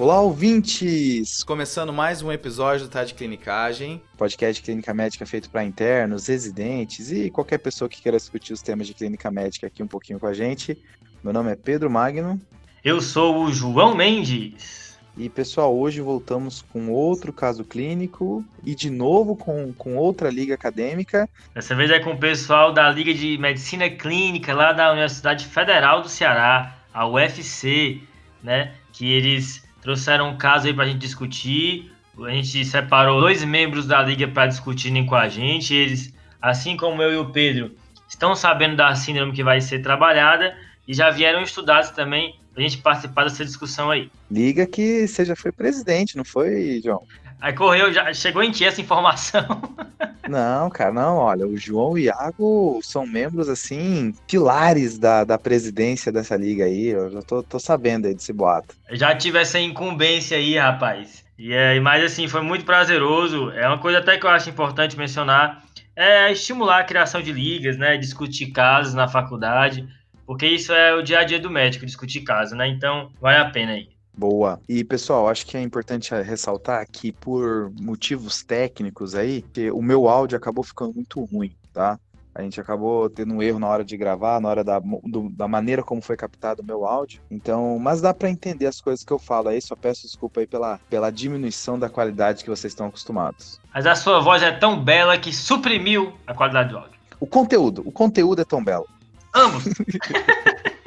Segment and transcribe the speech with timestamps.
[0.00, 1.44] Olá, ouvintes!
[1.44, 6.26] Começando mais um episódio do Tá de Clinicagem, podcast de clínica médica feito para internos,
[6.26, 10.18] residentes e qualquer pessoa que queira discutir os temas de clínica médica aqui um pouquinho
[10.18, 10.82] com a gente.
[11.22, 12.40] Meu nome é Pedro Magno.
[12.82, 14.98] Eu sou o João Mendes.
[15.18, 20.54] E pessoal, hoje voltamos com outro caso clínico e de novo com, com outra liga
[20.54, 21.28] acadêmica.
[21.54, 26.00] Dessa vez é com o pessoal da Liga de Medicina Clínica lá da Universidade Federal
[26.00, 28.00] do Ceará, a UFC,
[28.42, 28.72] né?
[28.94, 31.92] Que eles trouxeram um caso aí para a gente discutir.
[32.18, 35.74] A gente separou dois membros da liga para discutirem com a gente.
[35.74, 37.74] Eles, assim como eu e o Pedro,
[38.08, 42.68] estão sabendo da síndrome que vai ser trabalhada e já vieram estudados também para a
[42.68, 44.10] gente participar dessa discussão aí.
[44.30, 47.06] Liga que você já foi presidente, não foi, João?
[47.40, 49.44] Aí correu, já chegou em ti essa informação.
[50.28, 55.36] Não, cara, não, olha, o João e o Iago são membros, assim, pilares da, da
[55.36, 58.76] presidência dessa liga aí, eu já tô, tô sabendo aí desse boato.
[58.92, 61.24] já tive essa incumbência aí, rapaz.
[61.36, 63.50] E é, mas assim, foi muito prazeroso.
[63.50, 65.64] É uma coisa até que eu acho importante mencionar,
[65.96, 69.88] é estimular a criação de ligas, né, discutir casos na faculdade,
[70.24, 72.68] porque isso é o dia a dia do médico, discutir casos, né?
[72.68, 73.88] Então, vale a pena aí.
[74.16, 74.60] Boa.
[74.68, 80.08] E pessoal, acho que é importante ressaltar que por motivos técnicos aí, que o meu
[80.08, 81.98] áudio acabou ficando muito ruim, tá?
[82.34, 85.48] A gente acabou tendo um erro na hora de gravar, na hora da, do, da
[85.48, 87.20] maneira como foi captado o meu áudio.
[87.30, 89.60] Então, mas dá para entender as coisas que eu falo aí.
[89.60, 93.60] Só peço desculpa aí pela, pela diminuição da qualidade que vocês estão acostumados.
[93.74, 97.00] Mas a sua voz é tão bela que suprimiu a qualidade do áudio.
[97.18, 98.86] O conteúdo, o conteúdo é tão belo.
[99.34, 99.64] Ambos.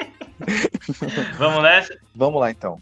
[1.37, 1.97] Vamos nessa?
[2.15, 2.81] Vamos lá então.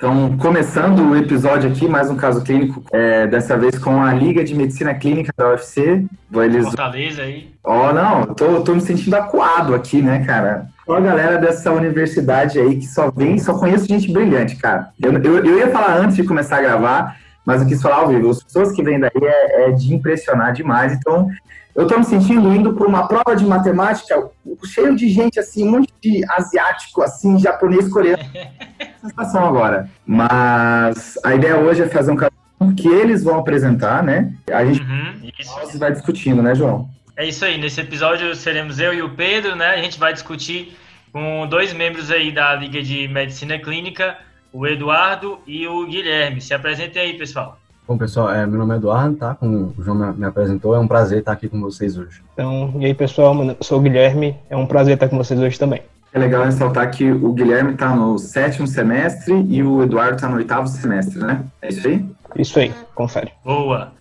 [0.00, 4.42] Então, começando o episódio aqui, mais um caso clínico, é, dessa vez com a Liga
[4.42, 6.06] de Medicina Clínica da UFC.
[6.32, 6.64] Eles...
[6.64, 7.50] Fortaleza aí.
[7.62, 10.68] Ó, oh, não, tô, tô me sentindo acuado aqui, né, cara?
[10.86, 14.88] Só a galera dessa universidade aí que só vem, só conheço gente brilhante, cara.
[14.98, 17.16] Eu, eu, eu ia falar antes de começar a gravar,
[17.50, 18.30] mas eu quis falar ao vivo.
[18.30, 20.92] As pessoas que vêm daí é, é de impressionar demais.
[20.92, 21.28] Então,
[21.74, 24.30] eu estou me sentindo indo por uma prova de matemática
[24.64, 28.22] cheio de gente, assim, um monte de asiático, assim, japonês, coreano.
[29.02, 29.90] Sensação agora.
[30.06, 32.30] Mas a ideia hoje é fazer um caso
[32.76, 34.32] que eles vão apresentar, né?
[34.52, 36.88] A gente uhum, vai discutindo, né, João?
[37.16, 37.58] É isso aí.
[37.58, 39.70] Nesse episódio seremos eu e o Pedro, né?
[39.70, 40.76] A gente vai discutir
[41.12, 44.16] com dois membros aí da Liga de Medicina Clínica,
[44.52, 46.40] o Eduardo e o Guilherme.
[46.40, 47.58] Se apresentem aí, pessoal.
[47.86, 49.34] Bom, pessoal, é, meu nome é Eduardo, tá?
[49.34, 52.22] Como o João me, me, apresentou, é um prazer estar aqui com vocês hoje.
[52.32, 55.58] Então, e aí, pessoal, eu sou o Guilherme, é um prazer estar com vocês hoje
[55.58, 55.82] também.
[56.12, 60.36] É legal ressaltar que o Guilherme está no sétimo semestre e o Eduardo está no
[60.36, 61.44] oitavo semestre, né?
[61.62, 62.06] É isso aí?
[62.36, 63.32] Isso aí, confere.
[63.44, 63.92] Boa!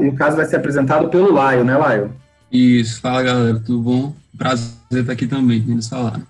[0.00, 2.12] E o caso vai ser apresentado pelo Laio, né, Laio?
[2.50, 4.14] Isso, fala galera, tudo bom?
[4.36, 6.22] Prazer estar aqui também, que eles falaram.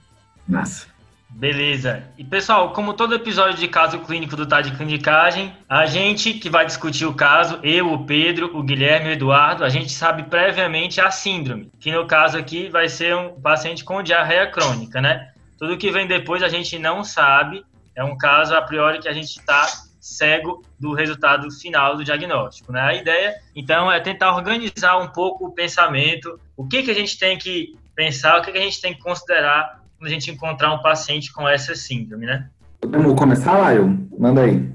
[0.47, 0.87] Massa.
[1.37, 2.03] Beleza.
[2.17, 6.49] E pessoal, como todo episódio de caso clínico do Tá de Clinicagem, a gente que
[6.49, 10.23] vai discutir o caso, eu, o Pedro, o Guilherme e o Eduardo, a gente sabe
[10.23, 15.31] previamente a síndrome, que no caso aqui vai ser um paciente com diarreia crônica, né?
[15.59, 17.63] Tudo que vem depois a gente não sabe,
[17.95, 19.67] é um caso a priori que a gente está
[20.01, 22.81] cego do resultado final do diagnóstico, né?
[22.81, 27.19] A ideia, então, é tentar organizar um pouco o pensamento, o que, que a gente
[27.19, 30.73] tem que pensar, o que, que a gente tem que considerar quando a gente encontrar
[30.75, 32.49] um paciente com essa síndrome, né?
[32.83, 34.09] Vamos começar, Laio?
[34.19, 34.69] Manda aí.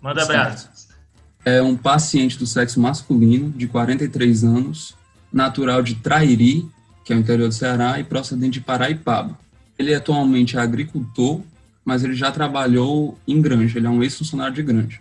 [0.00, 0.68] Manda abraço.
[1.44, 4.94] É um paciente do sexo masculino, de 43 anos,
[5.32, 6.68] natural de Trairi,
[7.04, 9.38] que é o interior do Ceará, e procedente de Paraipaba.
[9.78, 11.40] Ele atualmente é agricultor,
[11.84, 15.00] mas ele já trabalhou em granja, ele é um ex-funcionário de granja.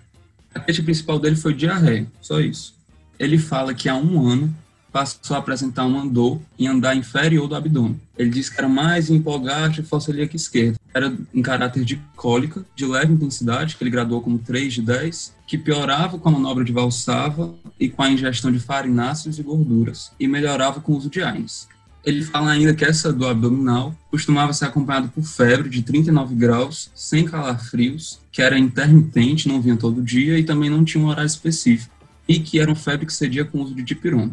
[0.53, 2.73] A queixa principal dele foi diarreia, só isso.
[3.19, 4.55] Ele fala que há um ano
[4.91, 7.99] passou a apresentar uma dor em andar inferior do abdômen.
[8.17, 10.77] Ele disse que era mais hipogástrio e fossa ilíaca esquerda.
[10.93, 15.33] Era em caráter de cólica, de leve intensidade, que ele graduou como 3 de 10,
[15.47, 20.11] que piorava com a manobra de valsava e com a ingestão de farináceos e gorduras,
[20.19, 21.67] e melhorava com o uso de AINES.
[22.05, 26.89] Ele fala ainda que essa dor abdominal costumava ser acompanhada por febre de 39 graus,
[26.95, 31.27] sem calafrios, que era intermitente, não vinha todo dia e também não tinha um horário
[31.27, 31.93] específico,
[32.27, 34.31] e que era uma febre que cedia com o uso de dipirona.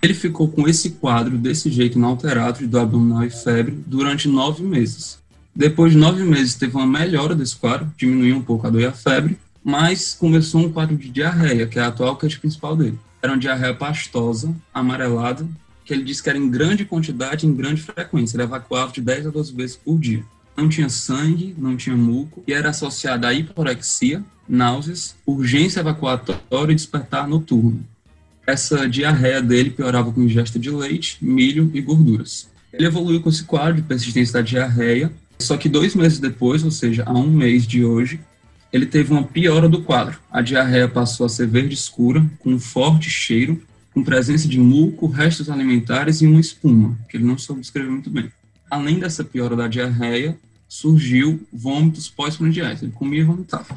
[0.00, 4.62] Ele ficou com esse quadro desse jeito inalterado de dor abdominal e febre durante nove
[4.62, 5.18] meses.
[5.54, 8.86] Depois de nove meses teve uma melhora desse quadro, diminuiu um pouco a dor e
[8.86, 12.96] a febre, mas começou um quadro de diarreia, que é a atual queixa principal dele.
[13.20, 15.44] Era uma diarreia pastosa, amarelada,
[15.84, 18.36] que ele disse que era em grande quantidade, em grande frequência.
[18.36, 20.22] Ele evacuava de 10 a 12 vezes por dia.
[20.56, 26.76] Não tinha sangue, não tinha muco, e era associada a hiporexia, náuseas, urgência evacuatória e
[26.76, 27.84] despertar noturno
[28.48, 32.48] essa diarreia dele piorava com ingesta de leite, milho e gorduras.
[32.72, 36.70] Ele evoluiu com esse quadro de persistência da diarreia Só que dois meses depois, ou
[36.70, 38.18] seja, há um mês de hoje,
[38.72, 40.18] ele teve uma piora do quadro.
[40.32, 43.62] A diarreia passou a ser verde escura, com um forte cheiro,
[43.92, 48.10] com presença de muco, restos alimentares e uma espuma, que ele não soube descrever muito
[48.10, 48.32] bem.
[48.70, 50.36] Além dessa piora da diarreia,
[50.66, 52.82] surgiu vômitos pós-prandiais.
[52.82, 53.74] Ele comia e vomitava.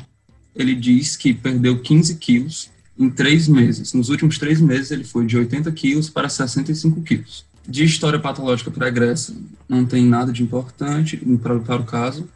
[0.55, 3.93] Ele diz que perdeu 15 quilos em três meses.
[3.93, 7.45] Nos últimos três meses, ele foi de 80 quilos para 65 quilos.
[7.67, 9.35] De história patológica pregressa,
[9.69, 12.27] não tem nada de importante para, para o caso.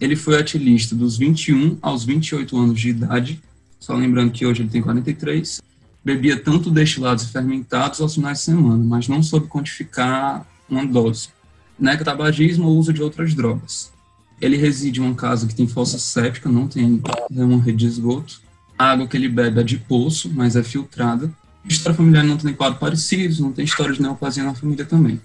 [0.00, 3.42] Ele foi atilista dos 21 aos 28 anos de idade,
[3.80, 5.62] só lembrando que hoje ele tem 43.
[6.04, 11.30] Bebia tanto destilados e fermentados aos finais de semana, mas não soube quantificar uma dose.
[11.78, 13.92] Nega tabagismo ou uso de outras drogas.
[14.40, 18.40] Ele reside em uma casa que tem fossa séptica, não tem uma rede de esgoto.
[18.78, 21.30] A água que ele bebe é de poço, mas é filtrada.
[21.64, 25.20] História familiar não tem quadro parecido, não tem história de neoplasia na família também.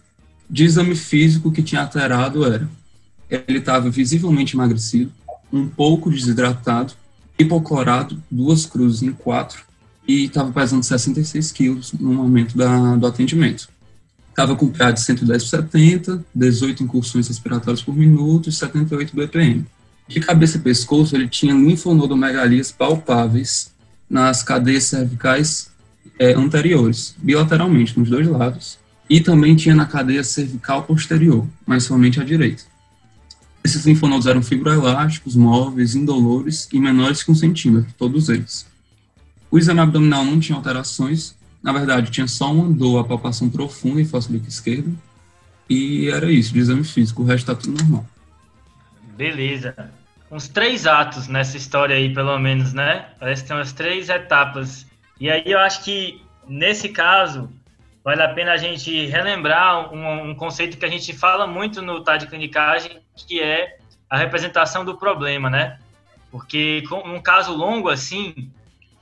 [0.50, 2.68] De exame físico, que tinha alterado era
[3.48, 5.12] ele estava visivelmente emagrecido,
[5.52, 6.94] um pouco desidratado,
[7.40, 9.64] hipoclorado, duas cruzes em quatro,
[10.08, 13.70] e estava pesando 66 quilos no momento da, do atendimento.
[14.30, 19.66] Estava com PA de 110 por 70, 18 incursões respiratórias por minuto e 78 BPM.
[20.08, 23.72] De cabeça e pescoço, ele tinha linfonodomegalias palpáveis
[24.10, 25.72] nas cadeias cervicais
[26.20, 28.78] é, anteriores, bilateralmente, nos dois lados,
[29.10, 32.64] e também tinha na cadeia cervical posterior, mas somente à direita.
[33.64, 38.66] Esses linfonodos eram fibroelásticos, móveis, indolores e menores que um centímetro, todos eles.
[39.50, 44.02] O exame abdominal não tinha alterações, na verdade, tinha só uma dor, a palpação profunda
[44.02, 44.92] em fossa esquerda.
[45.70, 47.22] E era isso, de exame físico.
[47.22, 48.06] O resto tá tudo normal.
[49.22, 49.76] Beleza.
[50.32, 53.10] Uns três atos nessa história aí, pelo menos, né?
[53.20, 54.88] Parece que tem umas três etapas.
[55.20, 57.48] E aí eu acho que, nesse caso,
[58.04, 62.04] vale a pena a gente relembrar um, um conceito que a gente fala muito no
[62.04, 63.78] TAD de clinicagem, que é
[64.10, 65.78] a representação do problema, né?
[66.32, 68.52] Porque, com um caso longo assim,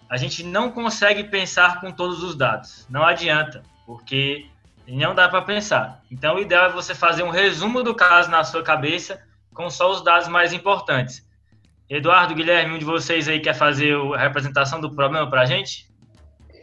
[0.09, 2.85] a gente não consegue pensar com todos os dados.
[2.89, 4.47] Não adianta, porque
[4.85, 6.03] não dá para pensar.
[6.11, 9.91] Então, o ideal é você fazer um resumo do caso na sua cabeça com só
[9.91, 11.27] os dados mais importantes.
[11.89, 15.89] Eduardo, Guilherme, um de vocês aí quer fazer a representação do problema para a gente?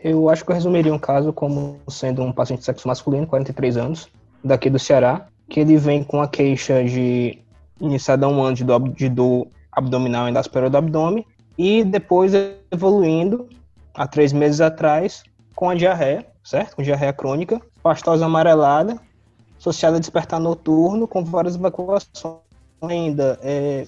[0.05, 3.77] Eu acho que eu resumiria um caso como sendo um paciente de sexo masculino, 43
[3.77, 4.09] anos,
[4.45, 7.43] daqui do Ceará, que ele vem com a queixa de
[7.81, 8.55] iniciada um ano
[8.95, 11.27] de dor, abdominal endosperma do abdômen,
[11.59, 12.33] e depois
[12.71, 13.49] evoluindo,
[13.95, 15.25] há três meses atrás,
[15.57, 16.77] com a diarreia, certo?
[16.77, 19.01] Com diarreia crônica, pastosa amarelada,
[19.59, 22.46] associada a despertar noturno, com várias evacuações
[22.83, 23.85] ainda, é,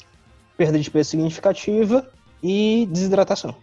[0.56, 2.06] perda de peso significativa
[2.42, 3.54] e desidratação.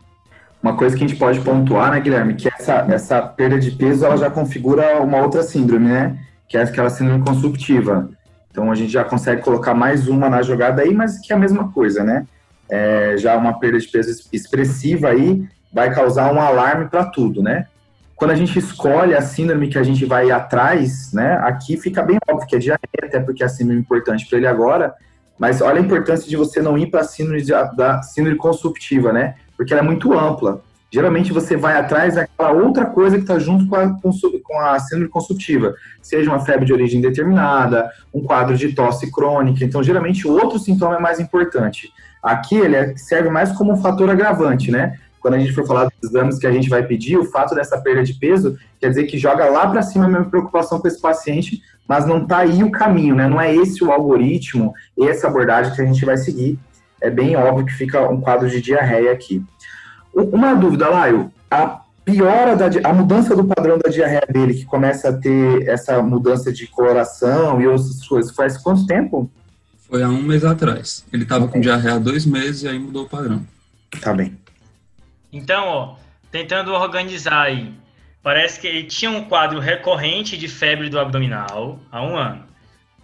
[0.62, 4.06] Uma coisa que a gente pode pontuar, né, Guilherme, que essa, essa perda de peso
[4.06, 6.18] ela já configura uma outra síndrome, né?
[6.48, 8.10] Que é aquela síndrome consumptiva.
[8.50, 11.40] Então a gente já consegue colocar mais uma na jogada aí, mas que é a
[11.40, 12.26] mesma coisa, né?
[12.70, 17.68] é, já uma perda de peso expressiva aí vai causar um alarme para tudo, né?
[18.16, 21.38] Quando a gente escolhe a síndrome que a gente vai atrás, né?
[21.44, 24.48] Aqui fica bem óbvio que é diarreia, até porque é a síndrome importante para ele
[24.48, 24.94] agora.
[25.38, 27.44] Mas olha a importância de você não ir para a síndrome
[27.76, 29.36] da síndrome consumptiva, né?
[29.58, 30.62] Porque ela é muito ampla.
[30.92, 35.10] Geralmente você vai atrás daquela outra coisa que está junto com a, com a síndrome
[35.10, 39.66] consumptiva, seja uma febre de origem determinada, um quadro de tosse crônica.
[39.66, 41.92] Então, geralmente, o outro sintoma é mais importante.
[42.24, 44.98] Aqui ele é, serve mais como um fator agravante, né?
[45.20, 47.78] Quando a gente for falar dos exames que a gente vai pedir, o fato dessa
[47.82, 51.02] perda de peso quer dizer que joga lá para cima a minha preocupação com esse
[51.02, 53.28] paciente, mas não está aí o caminho, né?
[53.28, 56.60] Não é esse o algoritmo, essa abordagem que a gente vai seguir.
[57.02, 59.44] É bem óbvio que fica um quadro de diarreia aqui.
[60.14, 65.10] Uma dúvida, Laio, a piora da a mudança do padrão da diarreia dele, que começa
[65.10, 69.30] a ter essa mudança de coloração e outras coisas, faz quanto tempo?
[69.88, 71.06] Foi há um mês atrás.
[71.12, 73.46] Ele estava com diarreia há dois meses e aí mudou o padrão.
[74.02, 74.38] Tá bem.
[75.32, 75.96] Então, ó,
[76.32, 77.74] tentando organizar aí.
[78.26, 82.44] Parece que ele tinha um quadro recorrente de febre do abdominal há um ano.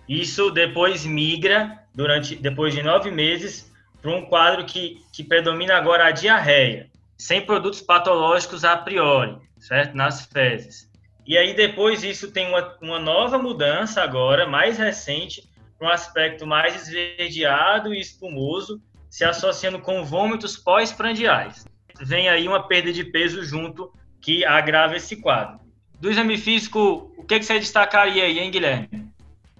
[0.09, 6.07] Isso depois migra, durante depois de nove meses, para um quadro que, que predomina agora
[6.07, 9.95] a diarreia, sem produtos patológicos a priori, certo?
[9.95, 10.89] Nas fezes.
[11.23, 15.47] E aí depois isso tem uma, uma nova mudança agora, mais recente,
[15.77, 21.63] para um aspecto mais esverdeado e espumoso, se associando com vômitos pós-prandiais.
[22.01, 25.59] Vem aí uma perda de peso junto que agrava esse quadro.
[25.99, 29.11] Do exame físico, o que, que você destacaria aí, hein, Guilherme?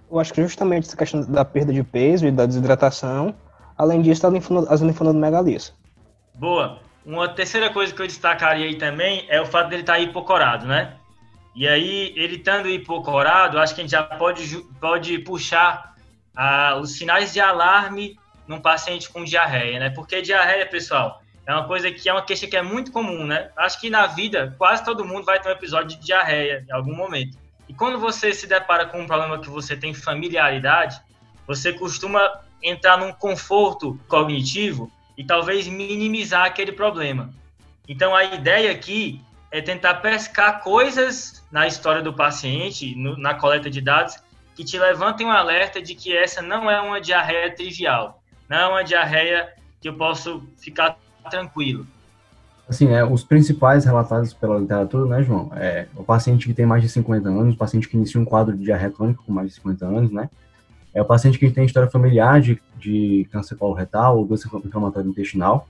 [0.10, 3.34] Eu acho que justamente essa questão da perda de peso e da desidratação,
[3.78, 4.26] além disso,
[4.70, 5.74] as linfonodomegalias.
[6.36, 6.80] Boa.
[7.06, 10.96] Uma terceira coisa que eu destacaria aí também é o fato dele estar hipocorado, né?
[11.56, 15.96] E aí, ele estando hipocorado, acho que a gente já pode, pode puxar
[16.36, 19.90] a, os sinais de alarme num paciente com diarreia, né?
[19.90, 23.50] Porque diarreia, pessoal, é uma coisa que é uma queixa que é muito comum, né?
[23.58, 26.96] Acho que na vida quase todo mundo vai ter um episódio de diarreia em algum
[26.96, 27.38] momento.
[27.68, 31.02] E quando você se depara com um problema que você tem familiaridade,
[31.48, 37.34] você costuma entrar num conforto cognitivo e talvez minimizar aquele problema.
[37.88, 43.70] Então a ideia aqui é tentar pescar coisas na história do paciente, no, na coleta
[43.70, 44.16] de dados,
[44.56, 48.68] que te levantem um alerta de que essa não é uma diarreia trivial, não é
[48.68, 50.98] uma diarreia que eu posso ficar
[51.30, 51.86] tranquilo.
[52.68, 55.52] Assim, é, os principais relatados pela literatura, né, João?
[55.56, 58.56] É o paciente que tem mais de 50 anos, o paciente que inicia um quadro
[58.56, 60.30] de diarreia crônica com mais de 50 anos, né?
[60.94, 65.68] É o paciente que tem história familiar de, de câncer coloretal ou doença inflamatória intestinal,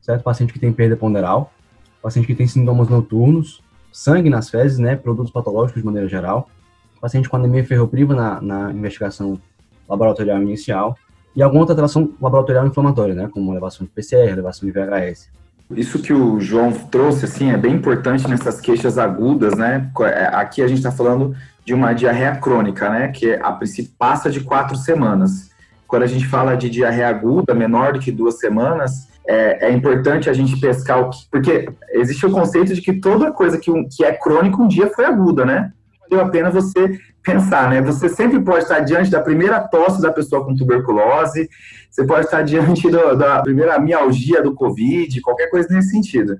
[0.00, 0.22] certo?
[0.22, 1.52] O paciente que tem perda ponderal,
[1.98, 3.62] o paciente que tem sintomas noturnos,
[3.92, 4.96] sangue nas fezes, né?
[4.96, 6.48] Produtos patológicos de maneira geral,
[6.96, 9.40] o paciente com anemia ferropriva na, na investigação
[9.88, 10.96] laboratorial inicial
[11.34, 13.28] e alguma outra alteração laboratorial inflamatória, né?
[13.32, 15.30] Como elevação de PCR, elevação de VHS.
[15.76, 19.90] Isso que o João trouxe, assim, é bem importante nessas queixas agudas, né?
[20.00, 23.08] É, aqui a gente está falando de uma diarreia crônica, né?
[23.08, 25.50] Que a princípio passa de quatro semanas.
[25.86, 30.30] Quando a gente fala de diarreia aguda, menor do que duas semanas, é, é importante
[30.30, 31.18] a gente pescar o que.
[31.30, 35.04] Porque existe o conceito de que toda coisa que, que é crônica um dia foi
[35.04, 35.70] aguda, né?
[36.08, 36.98] Valeu a pena você
[37.32, 37.82] pensar, né?
[37.82, 41.48] Você sempre pode estar diante da primeira tosse da pessoa com tuberculose,
[41.90, 46.38] você pode estar diante do, da primeira mialgia do Covid, qualquer coisa nesse sentido.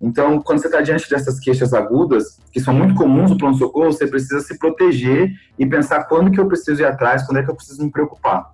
[0.00, 4.06] Então, quando você está diante dessas queixas agudas, que são muito comuns no pronto-socorro, você
[4.06, 7.54] precisa se proteger e pensar quando que eu preciso ir atrás, quando é que eu
[7.54, 8.50] preciso me preocupar.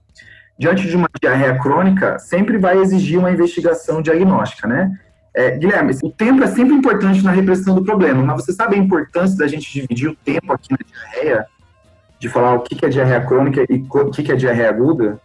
[0.58, 4.92] Diante de uma diarreia crônica, sempre vai exigir uma investigação diagnóstica, né?
[5.34, 8.78] É, Guilherme, o tempo é sempre importante na repressão do problema, mas você sabe a
[8.78, 11.46] importância da gente dividir o tempo aqui na diarreia?
[12.18, 15.20] De falar o que é diarreia crônica e o que é diarreia aguda?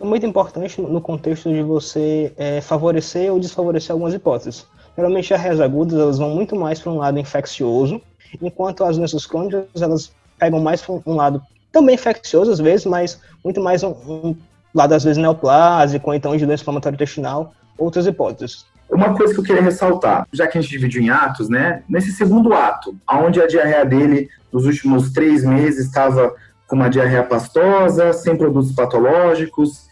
[0.00, 4.66] É muito importante no contexto de você é, favorecer ou desfavorecer algumas hipóteses.
[4.96, 8.00] Geralmente, diarreias agudas elas vão muito mais para um lado infeccioso,
[8.42, 13.20] enquanto as doenças crônicas elas pegam mais para um lado também infeccioso às vezes, mas
[13.44, 14.36] muito mais um, um
[14.74, 18.66] lado às vezes neoplásico, ou então de doença inflamatória intestinal, outras hipóteses.
[18.94, 21.82] Uma coisa que eu queria ressaltar, já que a gente dividiu em atos, né?
[21.88, 26.32] Nesse segundo ato, onde a diarreia dele nos últimos três meses estava
[26.68, 29.88] com uma diarreia pastosa, sem produtos patológicos.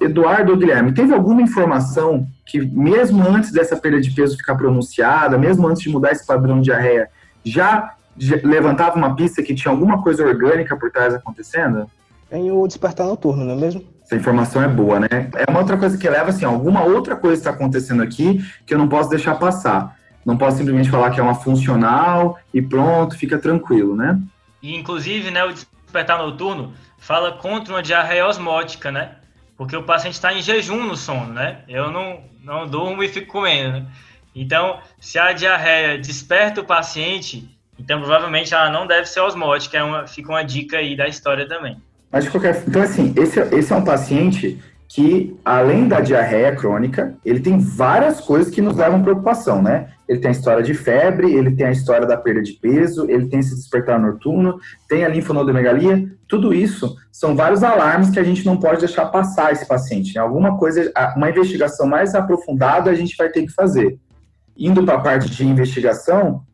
[0.00, 5.38] Eduardo ou Guilherme, teve alguma informação que, mesmo antes dessa perda de peso ficar pronunciada,
[5.38, 7.08] mesmo antes de mudar esse padrão de diarreia,
[7.44, 7.94] já
[8.42, 11.88] levantava uma pista que tinha alguma coisa orgânica por trás acontecendo?
[12.28, 13.84] Tem o despertar noturno, não é mesmo?
[14.04, 15.08] Essa informação é boa, né?
[15.34, 18.78] É uma outra coisa que leva, assim, alguma outra coisa está acontecendo aqui que eu
[18.78, 19.96] não posso deixar passar.
[20.24, 24.18] Não posso simplesmente falar que é uma funcional e pronto, fica tranquilo, né?
[24.62, 29.12] E, inclusive, né, o despertar noturno fala contra uma diarreia osmótica, né?
[29.56, 31.60] Porque o paciente está em jejum no sono, né?
[31.68, 33.86] Eu não, não durmo e fico comendo, né?
[34.34, 39.78] Então, se a diarreia desperta o paciente, então provavelmente ela não deve ser osmótica.
[39.78, 41.80] É uma, fica uma dica aí da história também.
[42.14, 47.16] Mas de qualquer Então, assim, esse, esse é um paciente que, além da diarreia crônica,
[47.24, 49.88] ele tem várias coisas que nos levam preocupação, né?
[50.08, 53.26] Ele tem a história de febre, ele tem a história da perda de peso, ele
[53.26, 56.08] tem esse despertar noturno, tem a linfonodomegalia.
[56.28, 60.14] Tudo isso são vários alarmes que a gente não pode deixar passar esse paciente.
[60.14, 60.20] Né?
[60.20, 63.98] Alguma coisa, uma investigação mais aprofundada a gente vai ter que fazer.
[64.56, 66.44] Indo para a parte de investigação,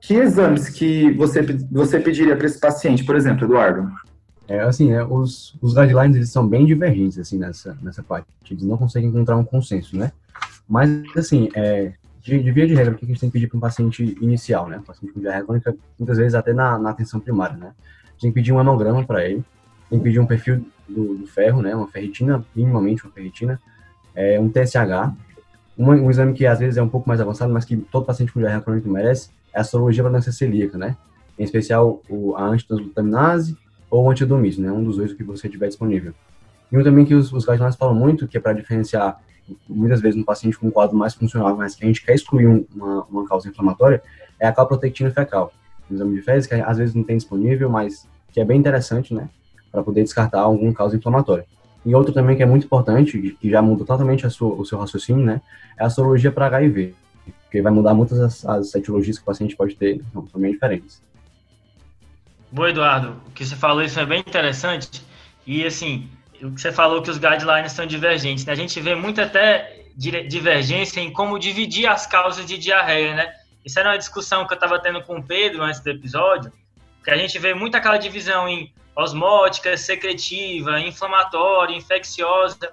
[0.00, 3.86] que exames que você, você pediria para esse paciente, por exemplo, Eduardo?
[4.50, 8.26] É, assim, né, os, os guidelines eles são bem divergentes, assim, nessa, nessa parte.
[8.50, 10.10] Eles não conseguem encontrar um consenso, né?
[10.68, 13.46] Mas, assim, é, de, de via de regra, o que a gente tem que pedir
[13.46, 14.78] para um paciente inicial, né?
[14.78, 17.66] Um paciente com diarreia crônica, muitas vezes até na, na atenção primária, né?
[17.68, 19.44] A gente tem que pedir um hemograma para ele,
[19.88, 21.72] tem que pedir um perfil do, do, ferro, né?
[21.72, 23.60] Uma ferritina, minimamente uma ferritina,
[24.16, 25.14] é, um TSH,
[25.78, 28.32] um, um, exame que às vezes é um pouco mais avançado, mas que todo paciente
[28.32, 30.96] com diarreia crônica merece, é a sorologia para doença celíaca, né?
[31.38, 33.56] Em especial o, a antitransglutaminase
[33.90, 34.72] ou antidomismo, né?
[34.72, 36.14] Um dos dois que você tiver disponível.
[36.70, 39.20] E um também que os, os guidelines falam muito, que é para diferenciar,
[39.68, 42.46] muitas vezes, um paciente com um quadro mais funcional, mas que a gente quer excluir
[42.46, 44.02] um, uma, uma causa inflamatória,
[44.38, 45.52] é a calprotectina fecal.
[45.90, 49.12] Um exame de fezes que às vezes não tem disponível, mas que é bem interessante,
[49.12, 49.28] né?
[49.72, 51.44] Para poder descartar alguma causa inflamatória.
[51.84, 55.24] E outro também que é muito importante, que já muda totalmente sua, o seu raciocínio,
[55.24, 55.40] né?
[55.78, 56.94] É a sorologia para HIV.
[57.42, 61.02] Porque vai mudar muitas as, as etiologias que o paciente pode ter, são também diferentes.
[62.52, 63.22] Boa, Eduardo.
[63.26, 65.04] O que você falou isso é bem interessante.
[65.46, 66.10] E, assim,
[66.42, 68.44] o que você falou que os guidelines são divergentes.
[68.44, 68.52] Né?
[68.52, 73.34] A gente vê muito até divergência em como dividir as causas de diarreia, né?
[73.64, 76.50] Isso era uma discussão que eu estava tendo com o Pedro antes do episódio,
[77.04, 82.72] que a gente vê muito aquela divisão em osmótica, secretiva, inflamatória, infecciosa.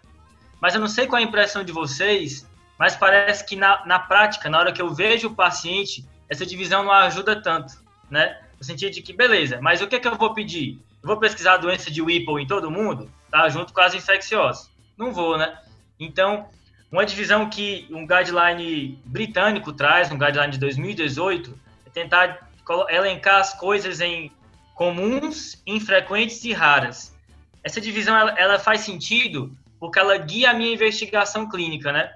[0.61, 3.99] Mas eu não sei qual é a impressão de vocês, mas parece que na, na
[3.99, 7.73] prática, na hora que eu vejo o paciente, essa divisão não ajuda tanto,
[8.09, 8.37] né?
[8.57, 10.79] No sentido de que, beleza, mas o que, é que eu vou pedir?
[11.01, 13.11] Eu vou pesquisar a doença de Whipple em todo mundo?
[13.29, 13.47] Tá?
[13.49, 14.69] Junto com as infecciosas?
[14.97, 15.57] Não vou, né?
[15.99, 16.47] Então,
[16.91, 22.49] uma divisão que um guideline britânico traz, um guideline de 2018, é tentar
[22.89, 24.31] elencar as coisas em
[24.73, 27.15] comuns, infrequentes e raras.
[27.63, 32.11] Essa divisão ela, ela faz sentido porque ela guia a minha investigação clínica, né?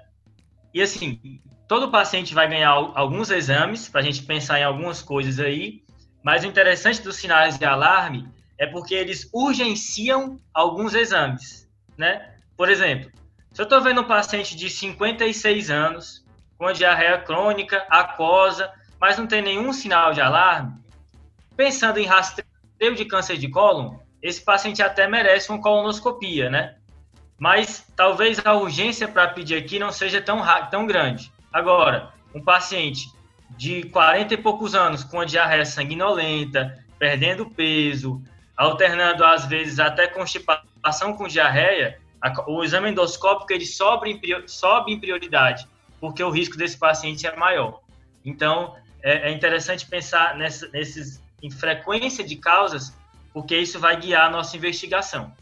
[0.74, 1.20] E assim,
[1.68, 5.82] todo paciente vai ganhar alguns exames para a gente pensar em algumas coisas aí,
[6.22, 12.34] mas o interessante dos sinais de alarme é porque eles urgenciam alguns exames, né?
[12.56, 13.10] Por exemplo,
[13.52, 16.24] se eu estou vendo um paciente de 56 anos
[16.56, 20.74] com diarreia crônica, aquosa, mas não tem nenhum sinal de alarme,
[21.56, 26.76] pensando em rastreio de câncer de cólon, esse paciente até merece uma colonoscopia, né?
[27.36, 31.32] Mas talvez a urgência para pedir aqui não seja tão, tão grande.
[31.52, 33.10] Agora, um paciente
[33.56, 38.22] de 40 e poucos anos com a diarreia sanguinolenta, perdendo peso,
[38.56, 41.98] alternando às vezes até constipação com diarreia,
[42.46, 45.66] o exame endoscópico ele sobe em, prioridade,
[46.00, 47.80] porque o risco desse paciente é maior.
[48.24, 52.94] Então, é, é interessante pensar nessa, nesses, em frequência de causas,
[53.32, 55.32] porque isso vai guiar a nossa investigação.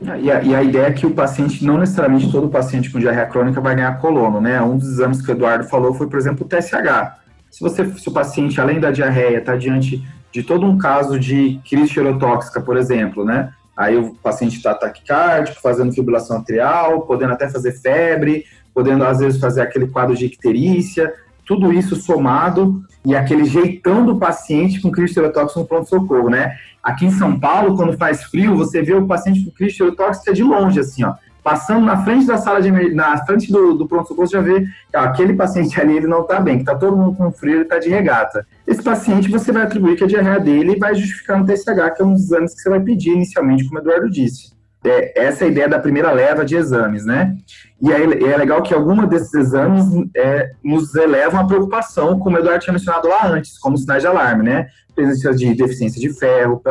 [0.00, 3.26] E a, e a, ideia é que o paciente, não necessariamente todo paciente com diarreia
[3.26, 4.60] crônica vai ganhar colono, né?
[4.62, 7.18] Um dos exames que o Eduardo falou foi, por exemplo, o TSH.
[7.50, 10.02] Se, você, se o paciente, além da diarreia, está diante
[10.32, 13.52] de todo um caso de crise xirotóxica, por exemplo, né?
[13.76, 19.40] Aí o paciente está taquicárdico, fazendo fibrilação atrial, podendo até fazer febre, podendo às vezes
[19.40, 21.12] fazer aquele quadro de icterícia,
[21.46, 26.54] tudo isso somado e aquele jeitão do paciente com crise xirotóxica no pronto-socorro, né?
[26.82, 30.42] Aqui em São Paulo, quando faz frio, você vê o paciente com crise xirotóxica de
[30.42, 31.14] longe, assim, ó.
[31.42, 35.80] Passando na frente da sala de na frente do, do pronto-socorro, já vê aquele paciente
[35.80, 38.46] ali ele não está bem, que está todo mundo com frio, ele está de regata.
[38.66, 42.02] Esse paciente você vai atribuir que a diarreia dele e vai justificar no TSH, que
[42.02, 44.58] é um dos exames que você vai pedir inicialmente, como o Eduardo disse.
[44.82, 47.36] É, essa é a ideia da primeira leva de exames, né?
[47.82, 49.84] E aí é legal que alguma desses exames
[50.16, 54.08] é, nos elevam a preocupação, como o Eduardo tinha mencionado lá antes, como sinais de
[54.08, 54.68] alarme, né?
[55.00, 56.62] Presença de deficiência de ferro,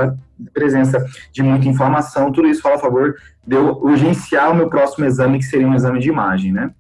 [0.54, 3.15] presença de muita inflamação, tudo isso fala a favor
[3.46, 6.72] de eu urgenciar o meu próximo exame, que seria um exame de imagem, né?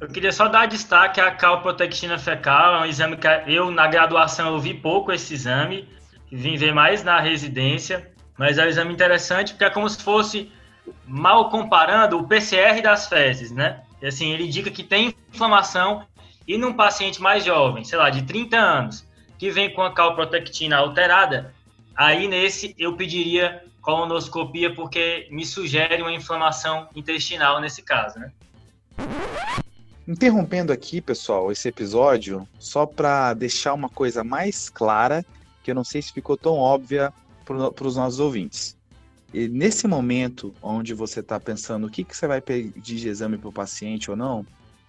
[0.00, 4.54] Eu queria só dar destaque à calprotectina fecal, é um exame que eu, na graduação,
[4.54, 5.88] eu vi pouco esse exame,
[6.30, 10.52] vim ver mais na residência, mas é um exame interessante porque é como se fosse
[11.04, 13.80] mal comparando o PCR das fezes, né?
[14.00, 16.04] E, assim, ele indica que tem inflamação
[16.46, 19.06] e num paciente mais jovem, sei lá, de 30 anos,
[19.42, 21.52] que vem com a calprotectina alterada,
[21.96, 28.30] aí nesse eu pediria colonoscopia porque me sugere uma inflamação intestinal nesse caso, né?
[30.06, 35.26] Interrompendo aqui, pessoal, esse episódio, só para deixar uma coisa mais clara,
[35.64, 37.12] que eu não sei se ficou tão óbvia
[37.44, 38.76] para os nossos ouvintes.
[39.34, 43.36] E nesse momento onde você está pensando o que, que você vai pedir de exame
[43.36, 44.46] para o paciente ou não,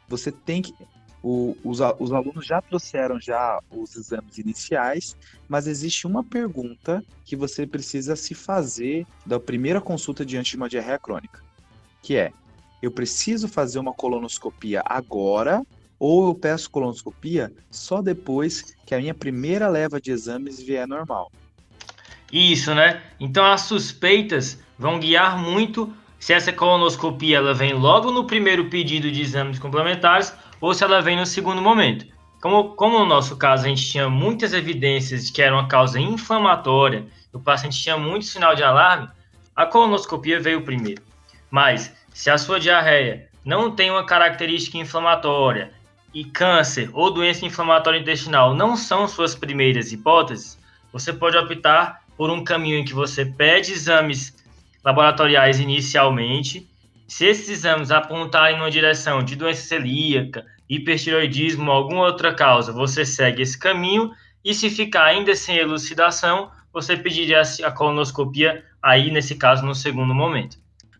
[0.07, 0.75] você tem que.
[1.23, 5.15] O, os, os alunos já trouxeram já os exames iniciais,
[5.47, 10.67] mas existe uma pergunta que você precisa se fazer da primeira consulta diante de uma
[10.67, 11.41] diarreia crônica,
[12.01, 12.33] que é:
[12.81, 15.63] eu preciso fazer uma colonoscopia agora
[15.97, 21.31] ou eu peço colonoscopia só depois que a minha primeira leva de exames vier normal?
[22.29, 23.01] Isso, né?
[23.17, 29.09] Então as suspeitas vão guiar muito se essa colonoscopia ela vem logo no primeiro pedido
[29.09, 30.33] de exames complementares
[30.63, 32.05] ou se ela vem no segundo momento.
[32.41, 35.99] Como, como no nosso caso a gente tinha muitas evidências de que era uma causa
[35.99, 39.09] inflamatória, o paciente tinha muito sinal de alarme,
[39.53, 41.01] a colonoscopia veio primeiro.
[41.51, 45.73] Mas se a sua diarreia não tem uma característica inflamatória
[46.13, 50.57] e câncer ou doença inflamatória intestinal não são suas primeiras hipóteses,
[50.93, 54.33] você pode optar por um caminho em que você pede exames
[54.81, 56.65] laboratoriais inicialmente.
[57.05, 63.05] Se esses exames apontarem numa direção de doença celíaca, hipertiroidismo ou alguma outra causa, você
[63.05, 64.11] segue esse caminho.
[64.43, 70.13] E se ficar ainda sem elucidação, você pediria a colonoscopia aí, nesse caso, no segundo
[70.13, 70.57] momento.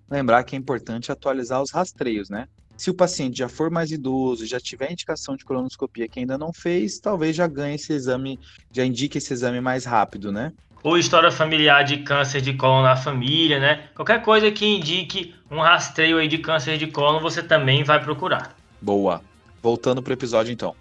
[0.10, 2.48] Lembrar que é importante atualizar os rastreios, né?
[2.78, 6.52] Se o paciente já for mais idoso, já tiver indicação de colonoscopia que ainda não
[6.54, 8.40] fez, talvez já ganhe esse exame,
[8.72, 10.52] já indique esse exame mais rápido, né?
[10.84, 13.86] ou história familiar de câncer de cólon na família, né?
[13.96, 18.54] Qualquer coisa que indique um rastreio aí de câncer de cólon, você também vai procurar.
[18.82, 19.22] Boa.
[19.64, 20.76] Voltando para o episódio então.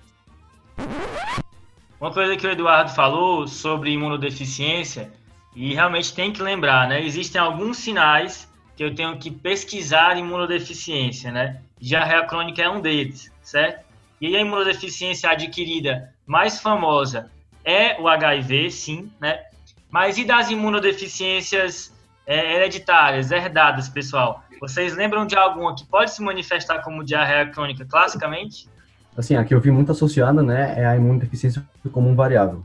[2.01, 5.13] Uma coisa que o Eduardo falou sobre imunodeficiência
[5.55, 7.01] E realmente tem que lembrar, né?
[7.01, 11.63] Existem alguns sinais que eu tenho que pesquisar imunodeficiência, né?
[11.79, 13.85] Diarreia crônica é um deles, certo?
[14.21, 17.31] E a imunodeficiência adquirida mais famosa
[17.65, 19.45] é o HIV, sim, né?
[19.89, 21.95] Mas e das imunodeficiências
[22.27, 24.43] é, hereditárias, herdadas, pessoal?
[24.61, 28.72] Vocês lembram de alguma que pode se manifestar como diarreia crônica classicamente?
[29.17, 32.65] Assim, a que eu vi muito associada, né, é a imunodeficiência como um variável.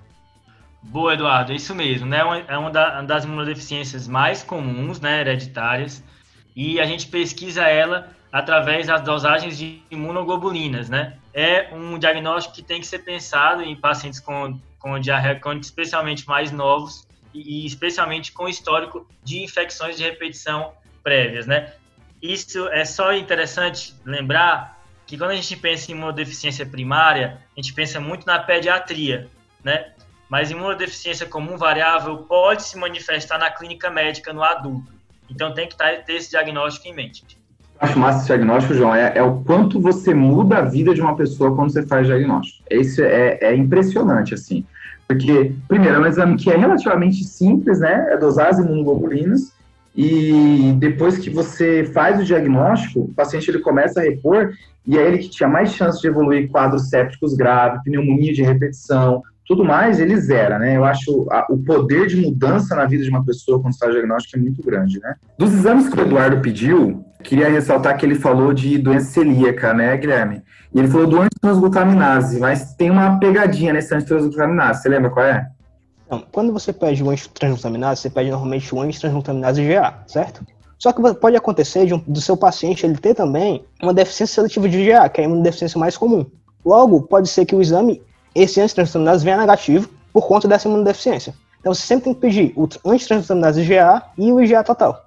[0.81, 2.19] Boa, Eduardo, é isso mesmo, né?
[2.47, 6.01] É uma das imunodeficiências mais comuns, né, hereditárias,
[6.55, 11.17] e a gente pesquisa ela através das dosagens de imunoglobulinas, né?
[11.33, 16.25] É um diagnóstico que tem que ser pensado em pacientes com, com diarreia crônica, especialmente
[16.27, 20.71] mais novos, e, e especialmente com histórico de infecções de repetição
[21.03, 21.73] prévias, né?
[22.21, 24.76] Isso é só interessante lembrar
[25.07, 29.27] que quando a gente pensa em imunodeficiência primária, a gente pensa muito na pediatria,
[29.63, 29.93] né?
[30.29, 34.91] mas imunodeficiência comum variável pode se manifestar na clínica médica no adulto.
[35.29, 37.25] Então tem que ter esse diagnóstico em mente.
[37.79, 41.15] Acho massa esse diagnóstico, João, é, é, o quanto você muda a vida de uma
[41.15, 42.63] pessoa quando você faz diagnóstico.
[42.71, 44.65] Isso é, é impressionante, assim.
[45.07, 48.07] Porque, primeiro, é um exame que é relativamente simples, né?
[48.09, 49.53] É dosar as imunoglobulinas,
[49.97, 54.51] e depois que você faz o diagnóstico, o paciente ele começa a repor,
[54.85, 59.23] e é ele que tinha mais chance de evoluir quadros sépticos graves, pneumonia de repetição,
[59.47, 60.77] tudo mais, ele zera, né?
[60.77, 64.37] Eu acho a, o poder de mudança na vida de uma pessoa quando faz diagnóstico
[64.37, 65.15] é muito grande, né?
[65.35, 69.97] Dos exames que o Eduardo pediu, queria ressaltar que ele falou de doença celíaca, né,
[69.97, 70.43] Guilherme?
[70.75, 75.47] E ele falou do antitransglutaminase, mas tem uma pegadinha nesse antitransglutaminase, você lembra qual é?
[76.07, 80.41] Então, quando você pede o antitransglutaminase, você pede normalmente o antitransglutaminase GA, certo?
[80.79, 84.69] Só que pode acontecer de um, do seu paciente ele ter também uma deficiência seletiva
[84.69, 86.25] de GA, que é uma deficiência mais comum.
[86.65, 88.01] Logo, pode ser que o exame
[88.33, 91.33] esse antitransglutaminase venha negativo por conta dessa imunodeficiência.
[91.59, 95.05] Então você sempre tem que pedir o antitransglutaminase IgA e o IgA total.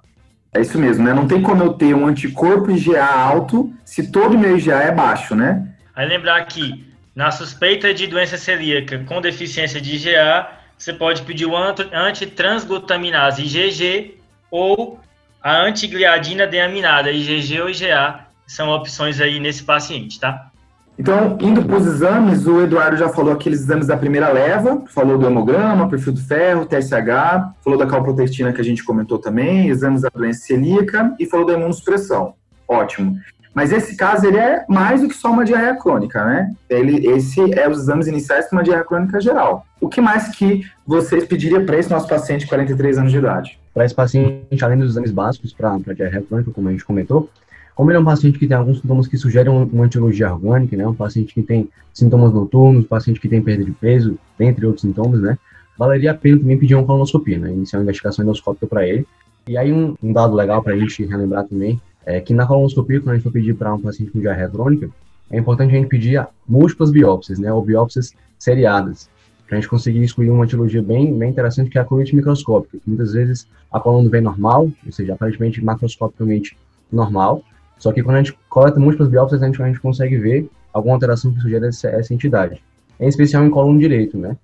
[0.53, 1.13] É isso mesmo, né?
[1.13, 4.91] Não tem como eu ter um anticorpo IgA alto se todo o meu IgA é
[4.91, 5.67] baixo, né?
[5.95, 6.85] Aí lembrar que
[7.15, 14.15] na suspeita de doença celíaca com deficiência de IgA, você pode pedir o antitransglutaminase IgG
[14.49, 14.99] ou
[15.39, 20.49] a antigliadina deaminada, IgG ou IgA, são opções aí nesse paciente, tá?
[20.97, 25.19] Então, indo para os exames, o Eduardo já falou aqueles exames da primeira leva, falou
[25.19, 30.01] do hemograma, perfil do ferro, TSH, falou da calprotectina que a gente comentou também, exames
[30.01, 32.33] da doença celíaca e falou da imunossupressão.
[32.67, 33.19] Ótimo.
[33.53, 36.53] Mas esse caso, ele é mais do que só uma diarreia crônica, né?
[36.69, 39.65] Ele, esse é os exames iniciais para uma diarreia crônica geral.
[39.79, 43.59] O que mais que vocês pediriam para esse nosso paciente de 43 anos de idade?
[43.73, 47.29] Para esse paciente, além dos exames básicos para diarreia crônica, como a gente comentou,
[47.75, 50.87] como ele é um paciente que tem alguns sintomas que sugerem uma etiologia orgânica, né,
[50.87, 55.21] um paciente que tem sintomas noturnos, paciente que tem perda de peso, dentre outros sintomas,
[55.21, 55.37] né,
[55.77, 59.05] valeria a pena também pedir uma colonoscopia, né, iniciar uma investigação endoscópica para ele.
[59.47, 62.99] E aí um, um dado legal para a gente relembrar também é que na colonoscopia,
[62.99, 64.89] quando a gente for pedir para um paciente com diarreia crônica,
[65.29, 69.09] é importante a gente pedir múltiplas biópsias, né, ou biópsias seriadas,
[69.47, 72.77] para a gente conseguir excluir uma etiologia bem, bem interessante, que é a colite microscópica,
[72.77, 76.57] que muitas vezes a coluna vem normal, ou seja, aparentemente macroscopicamente
[76.91, 77.43] normal,
[77.77, 80.95] só que quando a gente coleta múltiplas biópsias, a gente, a gente consegue ver alguma
[80.95, 82.63] alteração que sugere essa, essa entidade.
[82.99, 84.37] Em especial em colo direito, né?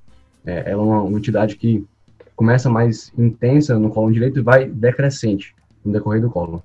[0.45, 1.85] É, ela é uma, uma entidade que
[2.35, 6.63] começa mais intensa no colo direito e vai decrescente no decorrer do colo.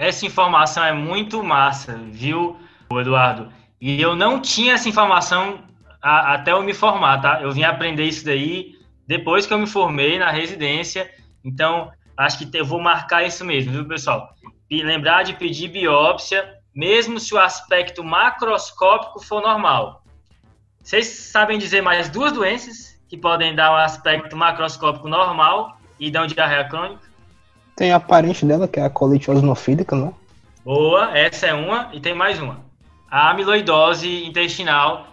[0.00, 2.56] Essa informação é muito massa, viu,
[2.90, 3.52] Eduardo?
[3.80, 5.62] E eu não tinha essa informação
[6.00, 7.42] a, até eu me formar, tá?
[7.42, 11.10] Eu vim aprender isso daí depois que eu me formei na residência.
[11.44, 14.34] Então, acho que eu vou marcar isso mesmo, viu, pessoal?
[14.70, 20.04] e lembrar de pedir biópsia, mesmo se o aspecto macroscópico for normal.
[20.80, 26.26] Vocês sabem dizer mais duas doenças que podem dar um aspecto macroscópico normal e dão
[26.26, 27.09] diarreia crônica?
[27.80, 30.12] Tem a parente dela, que é a colite osnofílica, né?
[30.62, 32.60] Boa, essa é uma, e tem mais uma.
[33.10, 35.06] A amiloidose intestinal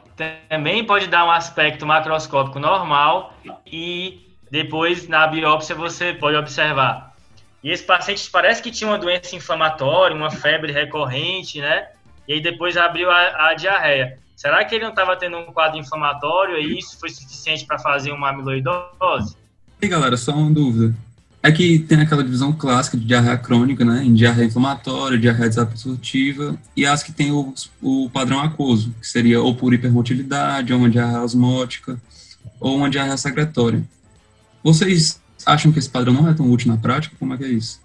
[0.50, 3.34] também pode dar um aspecto macroscópico normal
[3.66, 4.20] e
[4.52, 7.14] depois na biópsia você pode observar
[7.64, 11.88] e esse paciente parece que tinha uma doença inflamatória, uma febre recorrente, né?
[12.28, 14.20] E aí depois abriu a, a diarreia.
[14.36, 18.12] Será que ele não estava tendo um quadro inflamatório e isso foi suficiente para fazer
[18.12, 19.38] uma amiloidose?
[19.82, 20.94] E aí, galera, só uma dúvida.
[21.48, 24.04] É que tem aquela divisão clássica de diarreia crônica, né?
[24.04, 29.42] Em diarreia inflamatória, diarreia desabsortiva, e as que tem o, o padrão aquoso, que seria
[29.42, 31.98] ou por hipermotilidade, ou uma diarreia osmótica,
[32.60, 33.82] ou uma diarreia secretória.
[34.62, 37.16] Vocês acham que esse padrão não é tão útil na prática?
[37.18, 37.80] Como é que é isso?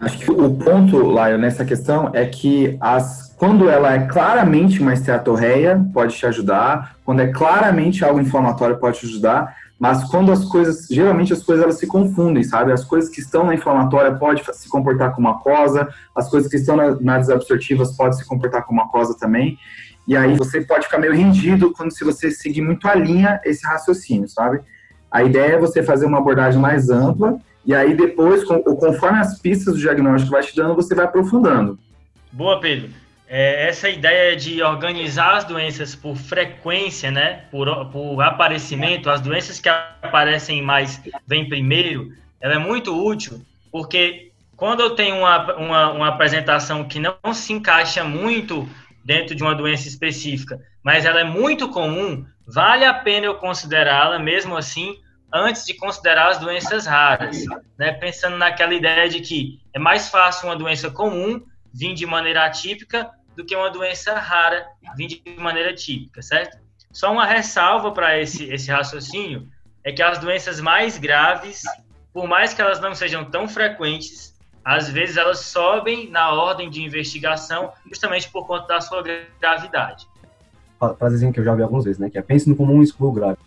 [0.00, 4.94] Acho que o ponto, Laio, nessa questão é que as, quando ela é claramente uma
[4.94, 10.44] esteatorreia, pode te ajudar, quando é claramente algo inflamatório, pode te ajudar, mas quando as
[10.44, 12.70] coisas, geralmente as coisas elas se confundem, sabe?
[12.70, 16.76] As coisas que estão na inflamatória pode se comportar como mucosa, as coisas que estão
[16.76, 19.58] na, nas absortivas podem se comportar como mucosa também.
[20.06, 23.66] E aí você pode ficar meio rendido quando se você seguir muito a linha esse
[23.66, 24.60] raciocínio, sabe?
[25.10, 29.74] A ideia é você fazer uma abordagem mais ampla e aí depois, conforme as pistas
[29.74, 31.76] do diagnóstico vai te dando, você vai aprofundando.
[32.30, 32.88] Boa, Pedro.
[33.34, 39.58] É, essa ideia de organizar as doenças por frequência, né, por, por aparecimento, as doenças
[39.58, 45.92] que aparecem mais vêm primeiro, ela é muito útil, porque quando eu tenho uma, uma,
[45.92, 48.68] uma apresentação que não se encaixa muito
[49.02, 54.18] dentro de uma doença específica, mas ela é muito comum, vale a pena eu considerá-la
[54.18, 54.94] mesmo assim
[55.32, 57.46] antes de considerar as doenças raras,
[57.78, 57.92] né?
[57.92, 61.40] Pensando naquela ideia de que é mais fácil uma doença comum
[61.72, 64.66] vir de maneira atípica do que uma doença rara
[64.96, 66.58] vir de maneira típica, certo?
[66.92, 69.48] Só uma ressalva para esse, esse raciocínio
[69.82, 71.62] é que as doenças mais graves,
[72.12, 74.32] por mais que elas não sejam tão frequentes,
[74.64, 79.02] às vezes elas sobem na ordem de investigação justamente por conta da sua
[79.40, 80.06] gravidade.
[80.98, 82.10] Frasezinha que eu já vi algumas vezes, né?
[82.10, 83.38] Que é pense no comum exclua o grave.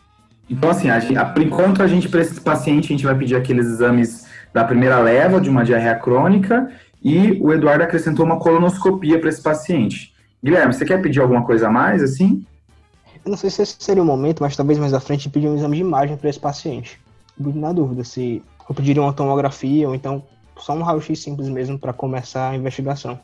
[0.50, 3.36] Então, assim, a gente, por enquanto, a gente, para esse paciente, a gente vai pedir
[3.36, 6.72] aqueles exames da primeira leva de uma diarreia crônica
[7.06, 10.12] e o Eduardo acrescentou uma colonoscopia para esse paciente.
[10.44, 12.44] Guilherme, você quer pedir alguma coisa a mais, assim?
[13.24, 15.56] Eu não sei se esse seria o momento, mas talvez mais à frente pedir um
[15.56, 17.00] exame de imagem para esse paciente.
[17.38, 20.24] Na dúvida se eu pediria uma tomografia ou então
[20.58, 23.20] só um raio-x simples mesmo para começar a investigação.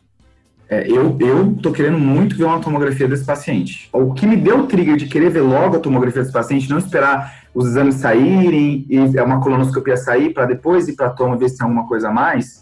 [0.70, 3.90] É, eu, eu tô querendo muito ver uma tomografia desse paciente.
[3.92, 6.78] O que me deu o trigger de querer ver logo a tomografia desse paciente, não
[6.78, 11.36] esperar os exames saírem e é uma colonoscopia sair para depois ir para a toma
[11.36, 12.61] ver se tem alguma coisa a mais,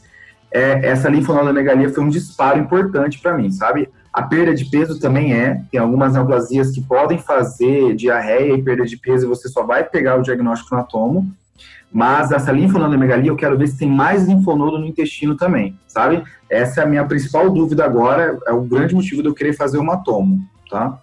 [0.52, 3.90] é, essa linfonodomegalia foi um disparo importante para mim, sabe?
[4.12, 8.86] A perda de peso também é, tem algumas neoplasias que podem fazer diarreia e perda
[8.86, 11.32] de peso e você só vai pegar o diagnóstico na tomo,
[11.92, 16.24] mas essa linfonodomegalia, eu quero ver se tem mais linfonodo no intestino também, sabe?
[16.50, 19.78] Essa é a minha principal dúvida agora, é o grande motivo de eu querer fazer
[19.78, 21.00] uma tomo, tá?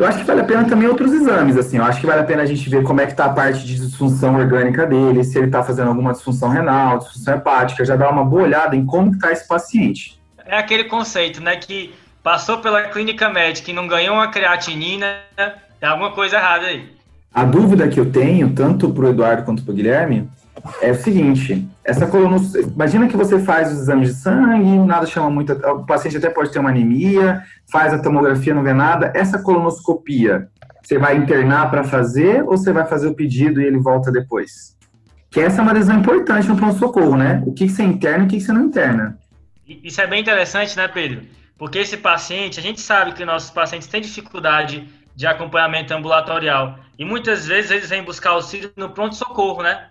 [0.00, 2.24] Eu acho que vale a pena também outros exames, assim, eu acho que vale a
[2.24, 5.36] pena a gente ver como é que tá a parte de disfunção orgânica dele, se
[5.38, 9.12] ele tá fazendo alguma disfunção renal, disfunção hepática, já dar uma boa olhada em como
[9.12, 10.18] que tá esse paciente.
[10.46, 15.18] É aquele conceito, né, que passou pela clínica médica e não ganhou uma creatinina,
[15.78, 16.88] tem alguma coisa errada aí.
[17.34, 20.26] A dúvida que eu tenho, tanto para o Eduardo quanto para o Guilherme,
[20.80, 22.62] é o seguinte: essa colonoscopia.
[22.62, 25.52] Imagina que você faz os exames de sangue, nada chama muito.
[25.52, 29.12] O paciente até pode ter uma anemia, faz a tomografia, não vê nada.
[29.14, 30.48] Essa colonoscopia,
[30.82, 34.76] você vai internar para fazer ou você vai fazer o pedido e ele volta depois?
[35.30, 37.42] Que essa é uma decisão importante no pronto-socorro, né?
[37.46, 39.18] O que você interna e o que você não interna.
[39.66, 41.22] Isso é bem interessante, né, Pedro?
[41.56, 46.78] Porque esse paciente, a gente sabe que nossos pacientes têm dificuldade de acompanhamento ambulatorial.
[46.98, 49.89] E muitas vezes eles vêm buscar auxílio no pronto-socorro, né?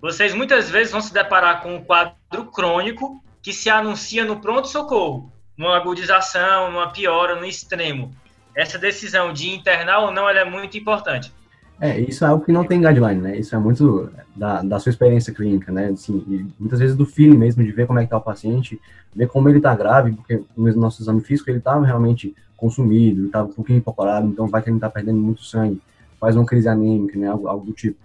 [0.00, 5.30] Vocês muitas vezes vão se deparar com um quadro crônico que se anuncia no pronto-socorro,
[5.56, 8.14] numa agudização, numa piora, no extremo.
[8.54, 11.32] Essa decisão de internar ou não é muito importante.
[11.80, 13.36] É, isso é algo que não tem guideline, né?
[13.36, 15.88] Isso é muito da, da sua experiência clínica, né?
[15.88, 18.80] Assim, muitas vezes do feeling mesmo, de ver como é que tá o paciente,
[19.14, 23.26] ver como ele tá grave, porque no nosso exame físico ele estava realmente consumido, ele
[23.26, 25.80] estava um pouquinho hipocorado, então vai que ele tá perdendo muito sangue,
[26.18, 27.28] faz uma crise anêmica, né?
[27.28, 27.98] Algo, algo do tipo.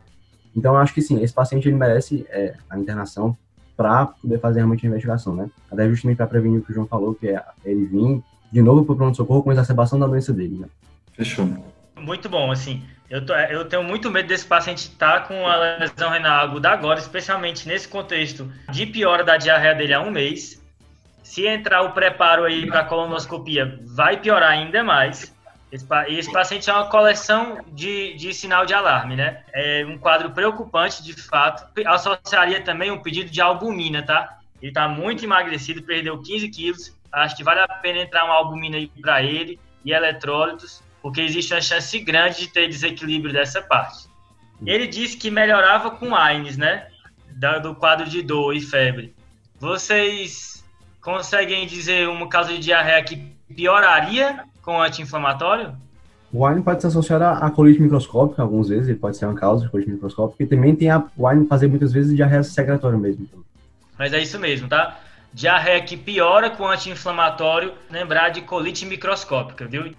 [0.55, 3.37] Então, eu acho que sim, esse paciente ele merece é, a internação
[3.75, 5.49] para poder fazer realmente a investigação, né?
[5.71, 8.83] Até justamente para prevenir o que o João falou, que é ele vir de novo
[8.83, 10.67] para o pronto-socorro com exacerbação da doença dele, né?
[11.13, 11.47] Fechou.
[11.95, 15.55] Muito bom, assim, eu, tô, eu tenho muito medo desse paciente estar tá com a
[15.55, 20.61] lesão renal aguda agora, especialmente nesse contexto de piora da diarreia dele há um mês.
[21.21, 25.33] Se entrar o preparo aí para colonoscopia, vai piorar ainda mais.
[25.71, 29.43] Esse, esse paciente é uma coleção de, de sinal de alarme, né?
[29.53, 31.65] É um quadro preocupante, de fato.
[31.85, 34.39] Associaria também um pedido de albumina, tá?
[34.61, 36.97] Ele está muito emagrecido, perdeu 15 quilos.
[37.11, 41.53] Acho que vale a pena entrar uma albumina aí para ele e eletrólitos, porque existe
[41.53, 44.09] uma chance grande de ter desequilíbrio dessa parte.
[44.65, 46.87] Ele disse que melhorava com AINES, né?
[47.61, 49.15] do quadro de dor e febre.
[49.59, 50.63] Vocês
[51.01, 53.15] conseguem dizer uma causa de diarreia que
[53.55, 55.73] pioraria com anti-inflamatório?
[56.33, 59.65] O wine pode se associar à colite microscópica, algumas vezes, ele pode ser uma causa
[59.65, 63.27] de colite microscópica, e também tem a wine fazer muitas vezes diarreia secretória mesmo.
[63.99, 64.97] Mas é isso mesmo, tá?
[65.33, 69.93] Diarreia que piora com anti-inflamatório, lembrar de colite microscópica, viu?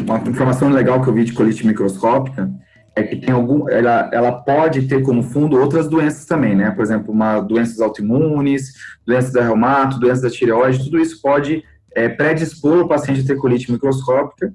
[0.00, 2.50] Uma informação legal que eu vi de colite microscópica
[2.96, 6.70] é que tem algum, ela, ela pode ter como fundo outras doenças também, né?
[6.70, 8.74] Por exemplo, uma doenças autoimunes,
[9.06, 13.36] doenças da reumato, doenças da tireoide, tudo isso pode é, predispor o paciente a ter
[13.36, 14.52] colite microscópica.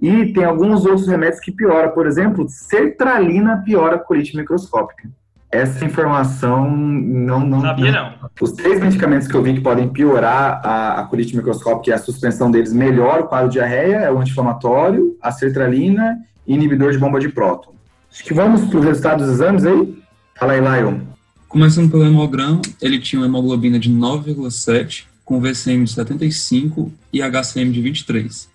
[0.00, 1.90] E tem alguns outros remédios que pioram.
[1.90, 5.08] Por exemplo, sertralina piora a colite microscópica.
[5.50, 8.14] Essa informação não, não, Sabia não.
[8.40, 11.98] Os três medicamentos que eu vi que podem piorar a, a colite microscópica e a
[11.98, 16.98] suspensão deles melhora o quadro de diarreia é o anti-inflamatório, a sertralina e inibidor de
[16.98, 17.74] bomba de próton.
[18.10, 20.02] Acho que vamos para o resultado dos exames aí?
[20.38, 21.00] Fala aí, Lion.
[21.48, 27.72] Começando pelo hemograma, ele tinha uma hemoglobina de 9,7, com VCM de 75 e HCM
[27.72, 28.48] de 23.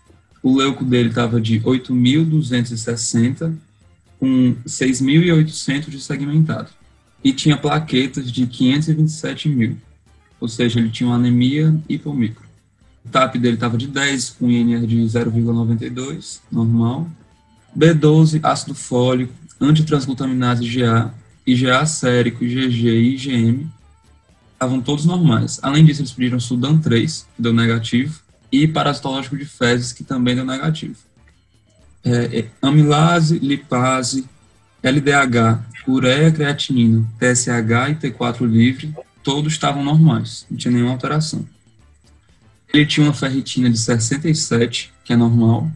[0.43, 3.53] O leuco dele estava de 8.260,
[4.19, 6.69] com 6.800 de segmentado.
[7.23, 9.77] E tinha plaquetas de 527 mil,
[10.39, 12.45] ou seja, ele tinha uma anemia hipomicro.
[13.03, 17.09] O TAP dele estava de 10, com INR de 0,92, normal.
[17.77, 21.13] B12, ácido fólico, antitransglutaminase GA,
[21.45, 23.76] IgA sérico, IgG e IgM
[24.57, 25.59] estavam todos normais.
[25.61, 28.19] Além disso, eles pediram Sudan 3, que deu negativo,
[28.51, 30.95] e parasitológico de fezes, que também deu negativo.
[32.03, 34.27] É, é, amilase, lipase,
[34.81, 38.93] LDH, ureia, creatinina, TSH e T4 livre,
[39.23, 41.47] todos estavam normais, não tinha nenhuma alteração.
[42.73, 45.71] Ele tinha uma ferritina de 67, que é normal,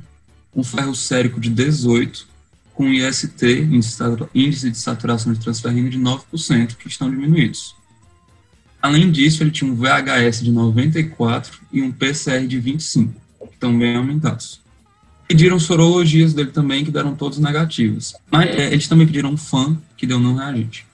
[0.55, 2.27] um ferro sérico de 18,
[2.73, 3.43] com IST,
[4.33, 7.75] índice de saturação de transferrina, de 9%, que estão diminuídos.
[8.81, 13.13] Além disso, ele tinha um VHS de 94 e um PCR de 25,
[13.47, 14.61] que estão bem aumentados.
[15.27, 18.15] Pediram sorologias dele também, que deram todos negativos.
[18.29, 20.85] Mas é, eles também pediram um FAN, que deu não reagente.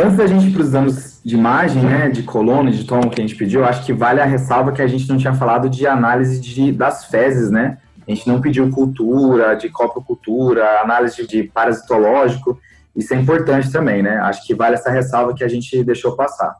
[0.00, 3.20] Antes da gente ir para os de imagem, né, de coluna e de tom que
[3.20, 5.86] a gente pediu, acho que vale a ressalva que a gente não tinha falado de
[5.86, 7.78] análise de, das fezes, né?
[8.06, 12.60] A gente não pediu cultura, de coprocultura, análise de parasitológico.
[12.94, 14.18] Isso é importante também, né?
[14.18, 16.54] Acho que vale essa ressalva que a gente deixou passar.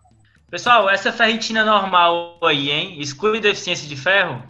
[0.54, 2.94] Pessoal, essa ferritina normal aí, hein?
[3.00, 4.40] Exclui deficiência de ferro?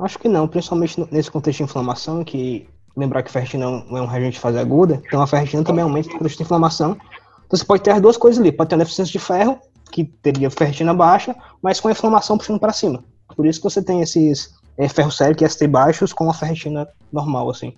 [0.00, 4.06] Acho que não, principalmente nesse contexto de inflamação, que lembrar que ferritina não é um
[4.06, 6.98] reagente de fase aguda, então a ferritina também aumenta o contexto de inflamação.
[7.46, 9.60] Então você pode ter as duas coisas ali, pode ter uma deficiência de ferro,
[9.92, 13.04] que teria ferritina baixa, mas com a inflamação puxando para cima.
[13.36, 16.84] Por isso que você tem esses é, ferro sérico e ST baixos com a ferritina
[17.12, 17.76] normal, assim.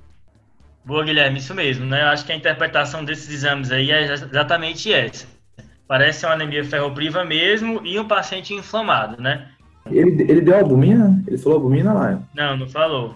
[0.83, 2.05] Boa, Guilherme, isso mesmo, né?
[2.05, 5.38] Eu acho que a interpretação desses exames aí é exatamente essa.
[5.89, 9.49] Parece uma anemia ferropriva mesmo e um paciente inflamado, né?
[9.91, 11.23] Ele, ele deu albumina?
[11.27, 12.21] Ele falou albumina lá?
[12.35, 13.15] Não, não falou.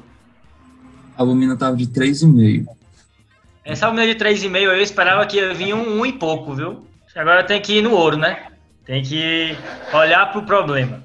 [1.17, 2.65] A albumina estava de 3,5.
[3.63, 6.87] Essa albumina de 3,5 eu esperava que ia vir um, um e pouco, viu?
[7.15, 8.47] Agora tem que ir no ouro, né?
[8.87, 9.55] Tem que
[9.93, 11.05] olhar para o problema.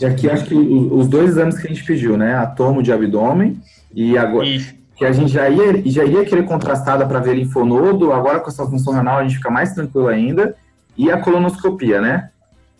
[0.00, 2.34] E aqui acho que os dois exames que a gente pediu, né?
[2.34, 3.60] A tomo de abdômen
[3.94, 4.46] e agora.
[4.46, 4.74] Isso.
[4.96, 8.66] Que a gente já ia, já ia querer contrastada para ver linfonodo, agora com essa
[8.66, 10.56] função renal a gente fica mais tranquilo ainda.
[10.96, 12.30] E a colonoscopia, né?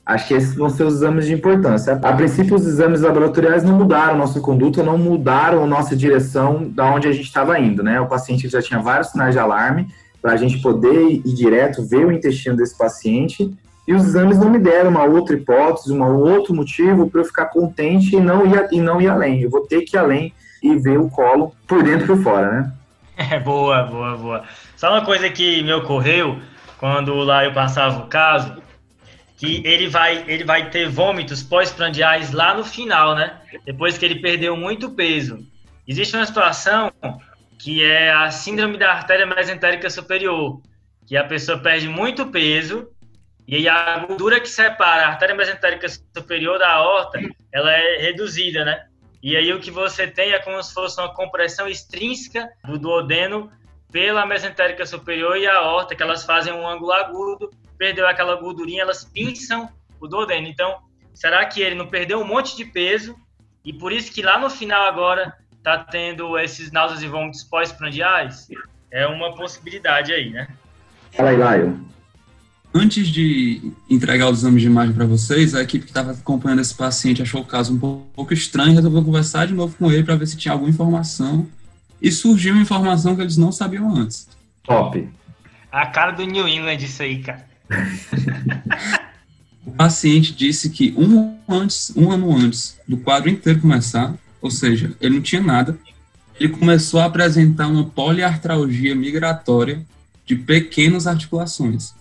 [0.04, 1.92] Acho que esses vão ser os exames de importância.
[2.02, 7.06] A princípio, os exames laboratoriais não mudaram nossa conduta, não mudaram nossa direção da onde
[7.06, 8.00] a gente estava indo, né?
[8.00, 9.86] O paciente já tinha vários sinais de alarme
[10.20, 13.54] para a gente poder ir direto ver o intestino desse paciente
[13.86, 17.46] e os exames não me deram uma outra hipótese, um outro motivo para eu ficar
[17.46, 19.42] contente e não, ir, e não ir além.
[19.42, 22.52] Eu vou ter que ir além e ver o colo por dentro e por fora,
[22.52, 22.72] né?
[23.30, 24.42] É, boa, boa, boa.
[24.76, 26.38] Só uma coisa que me ocorreu
[26.80, 28.62] quando lá eu passava o caso,
[29.36, 33.38] que ele vai, ele vai ter vômitos pós-prandiais lá no final, né?
[33.66, 35.46] Depois que ele perdeu muito peso.
[35.86, 36.90] Existe uma situação
[37.58, 40.62] que é a síndrome da artéria mesentérica superior,
[41.06, 42.88] que a pessoa perde muito peso
[43.46, 47.20] e aí a gordura que separa a artéria mesentérica superior da aorta,
[47.52, 48.86] ela é reduzida, né?
[49.22, 53.52] E aí o que você tem é como se fosse uma compressão extrínseca do duodeno
[53.90, 58.82] pela mesentérica superior e a aorta, que elas fazem um ângulo agudo, perdeu aquela gordurinha,
[58.82, 59.68] elas pinçam
[60.00, 60.46] o duodeno.
[60.46, 60.78] Então,
[61.14, 63.16] será que ele não perdeu um monte de peso
[63.64, 68.48] e por isso que lá no final agora tá tendo esses náuseas e vômitos pós-prandiais?
[68.90, 70.48] É uma possibilidade aí, né?
[71.12, 71.90] Fala aí, Laio.
[72.72, 76.74] Antes de entregar os exames de imagem para vocês, a equipe que estava acompanhando esse
[76.74, 80.14] paciente achou o caso um pouco estranho e resolveu conversar de novo com ele para
[80.14, 81.48] ver se tinha alguma informação.
[82.00, 84.28] E surgiu uma informação que eles não sabiam antes.
[84.62, 85.08] Top.
[85.70, 87.46] A cara do New England isso aí, cara.
[89.64, 94.94] o paciente disse que um, antes, um ano antes do quadro inteiro começar, ou seja,
[95.00, 95.78] ele não tinha nada,
[96.38, 99.84] ele começou a apresentar uma poliartralgia migratória
[100.24, 101.94] de pequenas articulações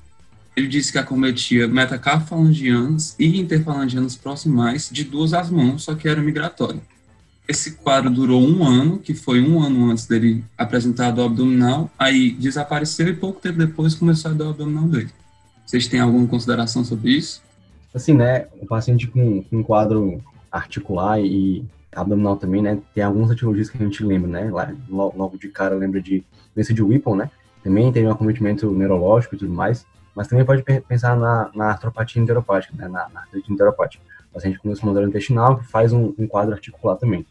[0.59, 6.21] ele disse que acometia metacarfalangianos e interfalangianos proximais de duas às mãos, só que era
[6.21, 6.81] migratório.
[7.49, 12.29] Esse quadro durou um ano, que foi um ano antes dele apresentar do abdominal, aí
[12.29, 15.09] desapareceu e pouco tempo depois começou a dar o abdominal dele.
[15.65, 17.41] Vocês têm alguma consideração sobre isso?
[17.91, 22.77] Assim, né, o paciente com, um quadro articular e abdominal também, né?
[22.93, 24.51] Tem algumas etiologias que a gente lembra, né?
[24.87, 26.23] Logo de cara lembra de
[26.53, 27.31] doença de Whipple, né?
[27.63, 32.21] Também tem um acometimento neurológico e tudo mais, mas também pode pensar na, na artropatia
[32.21, 32.87] enteropática, né?
[32.87, 34.03] Na, na artrite enteropática.
[34.31, 37.25] Paciente com doença intestinal que faz um, um quadro articular também.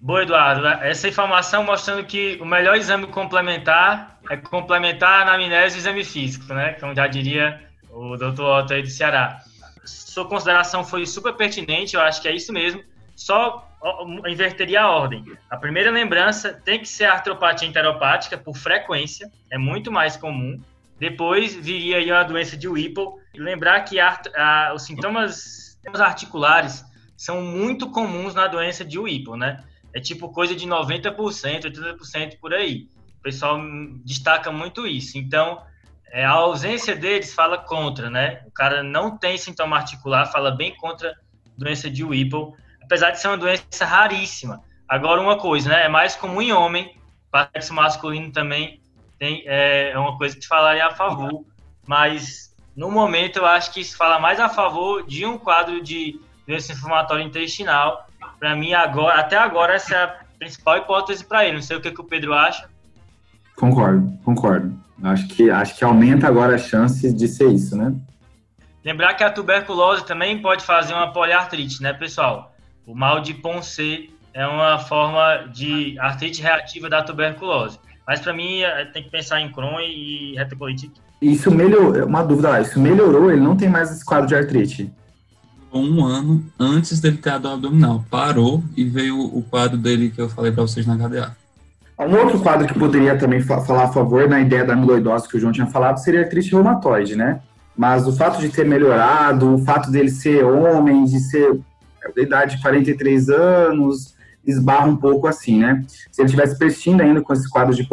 [0.00, 0.66] Boa, Eduardo.
[0.66, 6.54] Essa informação mostrando que o melhor exame complementar é complementar a anamnese e exame físico,
[6.54, 6.74] né?
[6.74, 9.42] Como já diria o doutor Otto aí do Ceará.
[9.84, 12.82] Sua consideração foi super pertinente, eu acho que é isso mesmo.
[13.16, 13.68] Só
[14.28, 15.24] inverteria a ordem.
[15.50, 20.60] A primeira lembrança tem que ser a artropatia enteropática por frequência, é muito mais comum.
[20.98, 23.06] Depois viria aí a doença de Whipple.
[23.34, 26.84] Lembrar que a, a, os sintomas articulares
[27.16, 29.64] são muito comuns na doença de Whipple, né?
[29.94, 32.88] É tipo coisa de 90%, 80% por aí.
[33.18, 33.58] O pessoal
[34.04, 35.18] destaca muito isso.
[35.18, 35.62] Então,
[36.10, 38.42] é, a ausência deles fala contra, né?
[38.46, 41.14] O cara não tem sintoma articular, fala bem contra a
[41.56, 44.62] doença de Whipple, apesar de ser uma doença raríssima.
[44.88, 45.84] Agora, uma coisa, né?
[45.84, 46.96] É mais comum em homem,
[47.52, 48.80] sexo masculino também
[49.18, 51.44] tem, é, é uma coisa que falaria a favor,
[51.86, 56.20] mas no momento eu acho que isso fala mais a favor de um quadro de
[56.46, 58.07] doença inflamatória intestinal.
[58.38, 61.56] Para mim, agora, até agora, essa é a principal hipótese para ele.
[61.56, 62.68] Não sei o que, que o Pedro acha.
[63.56, 64.78] Concordo, concordo.
[65.02, 67.94] Acho que, acho que aumenta agora a chance de ser isso, né?
[68.84, 72.54] Lembrar que a tuberculose também pode fazer uma poliartrite, né, pessoal?
[72.86, 77.78] O mal de Ponce é uma forma de artrite reativa da tuberculose.
[78.06, 80.90] Mas para mim é, tem que pensar em Crohn e retocolite.
[81.20, 83.30] Isso melhorou, uma dúvida lá, isso melhorou?
[83.30, 84.90] Ele não tem mais esse quadro de artrite?
[85.72, 88.04] Um ano antes dele ter a dor abdominal.
[88.10, 91.36] Parou e veio o quadro dele que eu falei para vocês na KDA.
[91.98, 95.40] Um outro quadro que poderia também falar a favor na ideia da amiloidose que o
[95.40, 97.40] João tinha falado seria a artrite reumatoide, né?
[97.76, 101.60] Mas o fato de ter melhorado, o fato dele ser homem, de ser
[102.14, 104.14] da idade de 43 anos,
[104.46, 105.84] esbarra um pouco assim, né?
[106.10, 107.86] Se ele tivesse persistindo ainda com esse quadro de,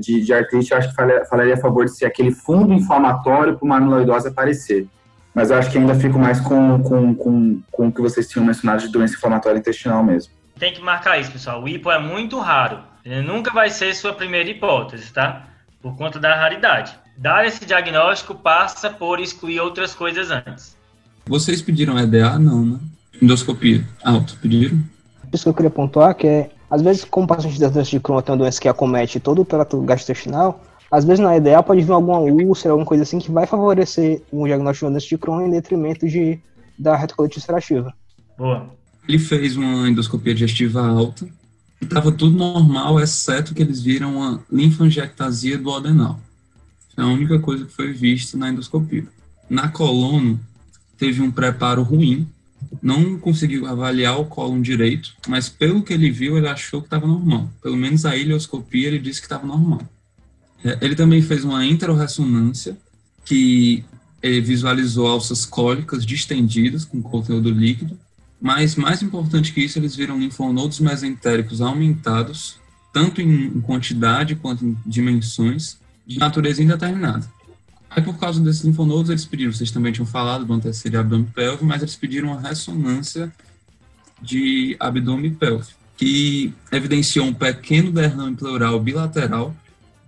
[0.00, 3.56] de, de artrite, eu acho que falaria, falaria a favor de ser aquele fundo inflamatório
[3.56, 4.88] para uma amiloidose aparecer.
[5.34, 8.44] Mas eu acho que ainda fico mais com, com, com, com o que vocês tinham
[8.44, 10.32] mencionado de doença inflamatória intestinal mesmo.
[10.58, 11.62] Tem que marcar isso, pessoal.
[11.62, 12.80] O hipo é muito raro.
[13.04, 15.46] Ele nunca vai ser sua primeira hipótese, tá?
[15.80, 16.92] Por conta da raridade.
[17.16, 20.76] Dar esse diagnóstico passa por excluir outras coisas antes.
[21.26, 22.38] Vocês pediram EDA?
[22.38, 22.78] Não, né?
[23.22, 24.78] Endoscopia alto, pediram?
[25.32, 28.00] Isso que eu queria pontuar, que é, às vezes, como o paciente da doença de
[28.00, 30.60] Crohn tem uma doença que acomete todo o trato gastrointestinal,
[30.90, 34.44] às vezes na EDA pode vir alguma úlcera, alguma coisa assim, que vai favorecer o
[34.44, 36.38] diagnóstico de doença de Crohn em detrimento de,
[36.78, 37.94] da retocolite ulcerativa.
[38.36, 38.68] Boa.
[39.08, 41.28] Ele fez uma endoscopia digestiva alta,
[41.80, 46.20] estava tudo normal, exceto que eles viram uma linfangiectasia do adenal.
[46.96, 49.06] É a única coisa que foi vista na endoscopia.
[49.48, 50.38] Na coluna,
[50.98, 52.28] teve um preparo ruim,
[52.82, 57.06] não conseguiu avaliar o cólon direito, mas pelo que ele viu, ele achou que estava
[57.06, 57.48] normal.
[57.62, 59.80] Pelo menos a ileoscopia, ele disse que estava normal.
[60.64, 62.76] É, ele também fez uma intrarressonância,
[63.24, 63.84] que
[64.22, 67.98] visualizou alças cólicas distendidas com conteúdo líquido,
[68.40, 72.56] mas, mais importante que isso, eles viram linfonodos mesentéricos aumentados,
[72.92, 77.30] tanto em quantidade quanto em dimensões, de natureza indeterminada.
[77.88, 81.64] Aí, por causa desses linfonodos, eles pediram, vocês também tinham falado do anteceder abdômen pélvico,
[81.64, 83.32] mas eles pediram uma ressonância
[84.20, 89.54] de abdômen pélvico, que evidenciou um pequeno derrame pleural bilateral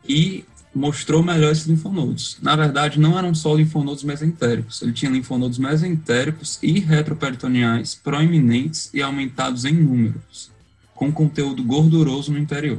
[0.09, 0.44] e
[0.74, 2.38] mostrou melhor esses linfonodos.
[2.40, 9.03] Na verdade, não eram só linfonodos mesentéricos, ele tinha linfonodos mesentéricos e retroperitoneais proeminentes e
[9.03, 10.50] aumentados em números,
[10.94, 12.78] com conteúdo gorduroso no interior.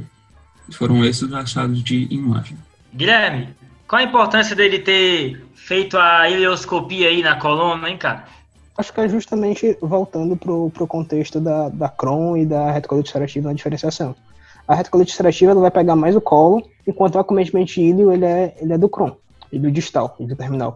[0.72, 2.56] Foram esses os achados de imagem.
[2.92, 3.48] Guilherme,
[3.86, 8.24] qual a importância dele ter feito a ileoscopia aí na coluna, hein, cara?
[8.76, 13.48] Acho que é justamente voltando pro, pro contexto da, da Crohn e da retocolite ulcerativa
[13.48, 14.16] na diferenciação
[14.66, 18.54] a retocolite ulcerativa ela vai pegar mais o colo, enquanto o acometimento íleo ele é,
[18.60, 19.12] ele é do Crohn,
[19.52, 20.74] do distal, do terminal.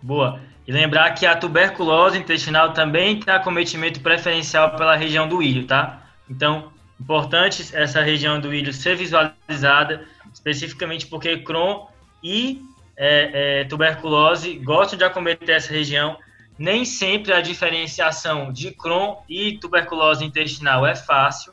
[0.00, 0.40] Boa.
[0.66, 6.02] E lembrar que a tuberculose intestinal também tem acometimento preferencial pela região do ilho, tá?
[6.28, 11.86] Então, importante essa região do ilho ser visualizada, especificamente porque Crohn
[12.22, 12.60] e
[12.96, 16.16] é, é, tuberculose gostam de acometer essa região.
[16.58, 21.52] Nem sempre a diferenciação de Crohn e tuberculose intestinal é fácil,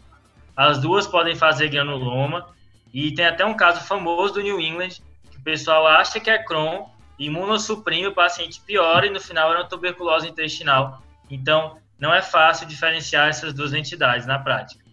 [0.56, 2.46] as duas podem fazer granuloma.
[2.94, 5.02] E tem até um caso famoso do New England,
[5.32, 6.86] que o pessoal acha que é Crohn,
[7.18, 11.02] imunossuprime, o paciente piora e no final era uma tuberculose intestinal.
[11.30, 14.84] Então, não é fácil diferenciar essas duas entidades na prática.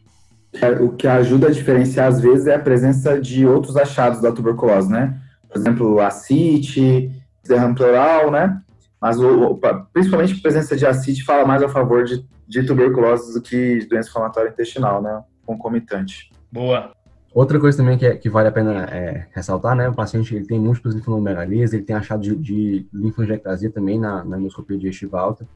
[0.53, 4.33] É, o que ajuda a diferenciar, às vezes, é a presença de outros achados da
[4.33, 5.21] tuberculose, né?
[5.49, 7.11] Por exemplo, acite,
[7.45, 8.61] derrame pleural, né?
[9.01, 9.59] Mas o,
[9.93, 14.09] principalmente a presença de acite fala mais a favor de, de tuberculose do que doença
[14.09, 15.23] inflamatória intestinal, né?
[15.51, 16.31] Concomitante.
[16.53, 16.93] Boa.
[17.35, 19.89] Outra coisa também que, é, que vale a pena é, ressaltar, né?
[19.89, 24.39] O paciente ele tem múltiplas linfonomegalias, ele tem achado de, de linfoangiectasia também na, na
[24.39, 25.47] endoscopia digestiva alta.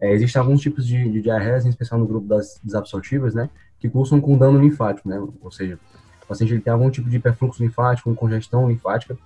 [0.00, 3.50] É, existem alguns tipos de, de diarreias, em especial no grupo das desabsortivas, né?
[3.80, 5.20] Que cursam com dano linfático, né?
[5.40, 5.78] Ou seja,
[6.22, 9.18] o paciente ele tem algum tipo de hiperfluxo linfático, com congestão linfática,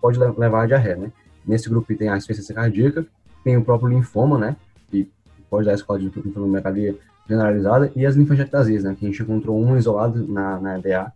[0.00, 1.12] pode levar a diarreia, né?
[1.46, 3.06] Nesse grupo tem a insuficiência cardíaca,
[3.44, 4.56] tem o próprio linfoma, né?
[4.90, 5.08] Que
[5.48, 6.96] pode dar escola de linfonomegalia
[7.30, 8.96] generalizada, e as linfangiectasias, né?
[8.98, 11.12] Que a gente encontrou um isolado na, na EDA, a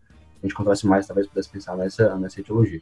[0.47, 2.81] gente conversa mais, talvez pudesse pensar nessa, nessa etiologia.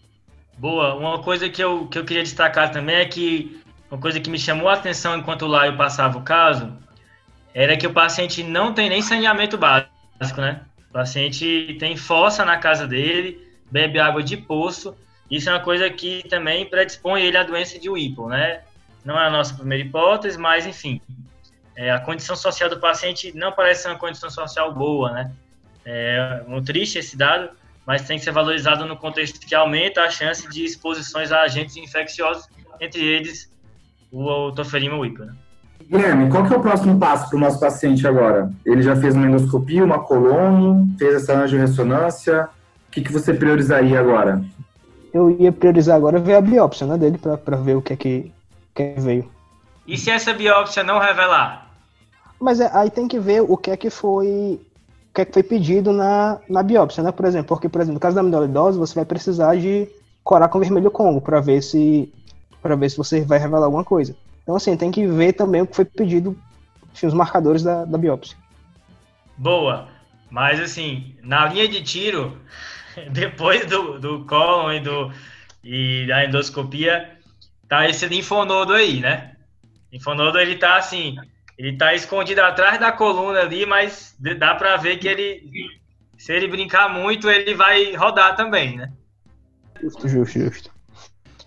[0.59, 0.95] Boa.
[0.95, 3.61] Uma coisa que eu, que eu queria destacar também é que
[3.91, 6.73] uma coisa que me chamou a atenção enquanto o Laio passava o caso
[7.55, 10.63] era que o paciente não tem nem saneamento básico, né?
[10.91, 14.95] O paciente tem fossa na casa dele, bebe água de poço.
[15.31, 18.61] Isso é uma coisa que também predispõe ele à doença de Whipple, né?
[19.05, 21.01] Não é a nossa primeira hipótese, mas enfim,
[21.77, 25.33] é, a condição social do paciente não parece ser uma condição social boa, né?
[25.85, 27.51] É muito triste esse dado,
[27.87, 31.77] mas tem que ser valorizado no contexto que aumenta a chance de exposições a agentes
[31.77, 32.49] infecciosos,
[32.81, 33.51] entre eles
[34.13, 35.25] o toferima wipa.
[35.25, 35.35] Né?
[35.89, 38.51] Guilherme, qual que é o próximo passo para o nosso paciente agora?
[38.65, 42.49] Ele já fez uma endoscopia, uma colônia, fez essa angiorressonância.
[42.89, 44.43] O que, que você priorizaria agora?
[45.13, 48.33] Eu ia priorizar agora ver a biópsia né, dele para ver o que é que,
[48.75, 49.29] que é veio.
[49.87, 51.71] E se essa biópsia não revelar?
[52.41, 54.61] Mas é, aí tem que ver o que é que foi
[55.11, 57.13] o que, é que foi pedido na, na biópsia, né?
[57.13, 59.87] Por exemplo, porque, por exemplo, no caso da amiloidose, você vai precisar de
[60.25, 62.13] corar com vermelho congo para ver se
[62.63, 64.17] para ver se você vai revelar alguma coisa.
[64.43, 66.37] Então, assim, tem que ver também o que foi pedido,
[66.93, 68.37] enfim, os marcadores da, da biópsia.
[69.37, 69.89] Boa.
[70.31, 72.39] Mas, assim, na linha de tiro,
[73.11, 75.13] depois do, do cólon e, do,
[75.63, 77.19] e da endoscopia,
[77.69, 79.32] tá esse linfonodo aí, né?
[79.93, 81.17] Linfonodo, ele tá, assim,
[81.59, 85.43] ele tá escondido atrás da coluna ali, mas dá para ver que ele,
[86.17, 88.91] se ele brincar muito, ele vai rodar também, né?
[89.83, 90.71] Justo, justo, justo.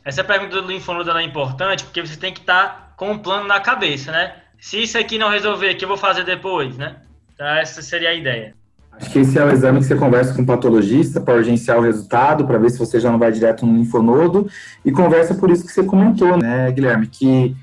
[0.03, 3.47] Essa pergunta do linfonodo é importante porque você tem que estar tá com um plano
[3.47, 4.35] na cabeça, né?
[4.59, 6.97] Se isso aqui não resolver, o que eu vou fazer depois, né?
[7.33, 8.53] Então, essa seria a ideia.
[8.91, 11.81] Acho que esse é o exame que você conversa com o patologista para urgenciar o
[11.81, 14.47] resultado, para ver se você já não vai direto no linfonodo,
[14.85, 17.55] e conversa por isso que você comentou, né, Guilherme, que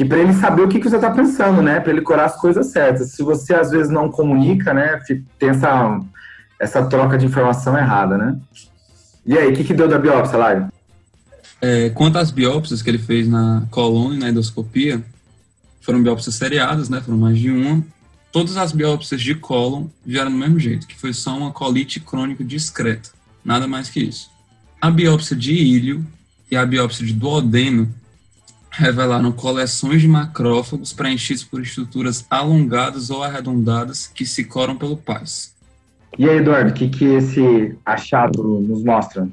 [0.00, 1.78] que para ele saber o que, que você está pensando, né?
[1.78, 3.10] Para ele curar as coisas certas.
[3.10, 4.98] Se você às vezes não comunica, né?
[5.38, 6.00] Tem essa,
[6.58, 8.40] essa troca de informação errada, né?
[9.26, 10.72] E aí, o que, que deu da biópsia, Lário?
[11.60, 15.04] É, quanto às biópsias que ele fez na coluna e na endoscopia,
[15.82, 17.02] foram biópsias seriadas, né?
[17.02, 17.84] Foram mais de uma.
[18.32, 22.42] Todas as biópsias de cólon vieram do mesmo jeito, que foi só uma colite crônica
[22.42, 23.10] discreta.
[23.44, 24.30] Nada mais que isso.
[24.80, 26.06] A biópsia de ilho
[26.50, 28.00] e a biópsia de duodeno
[28.80, 35.54] revelaram coleções de macrófagos preenchidos por estruturas alongadas ou arredondadas que se coram pelo pás.
[36.18, 39.28] E aí, Eduardo, o que, que esse achado nos mostra?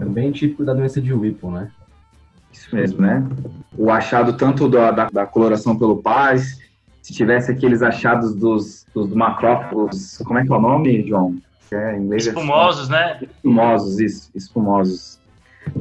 [0.00, 1.70] É bem típico da doença de Whipple, né?
[2.52, 3.26] Isso mesmo, né?
[3.76, 6.58] O achado tanto da, da, da coloração pelo pás,
[7.02, 11.36] se tivesse aqueles achados dos, dos macrófagos, como é que é o nome, João?
[11.72, 13.18] É, em inglês espumosos, é, né?
[13.22, 15.18] Espumosos, isso, espumosos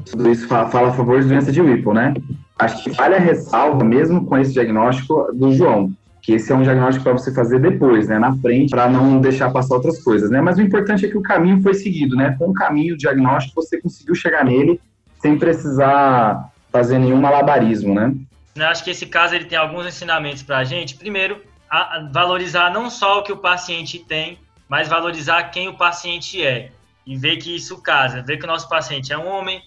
[0.05, 2.13] tudo isso fala, fala a favor de doença de Whipple, né?
[2.57, 6.63] Acho que vale a ressalva, mesmo com esse diagnóstico do João, que esse é um
[6.63, 10.41] diagnóstico para você fazer depois, né, na frente, para não deixar passar outras coisas, né?
[10.41, 12.35] Mas o importante é que o caminho foi seguido, né?
[12.39, 14.79] Com o caminho diagnóstico você conseguiu chegar nele
[15.19, 18.13] sem precisar fazer nenhum malabarismo, né?
[18.55, 20.95] Eu acho que esse caso ele tem alguns ensinamentos para a gente.
[20.95, 26.41] Primeiro, a valorizar não só o que o paciente tem, mas valorizar quem o paciente
[26.41, 26.71] é
[27.05, 29.61] e ver que isso casa, ver que o nosso paciente é um homem,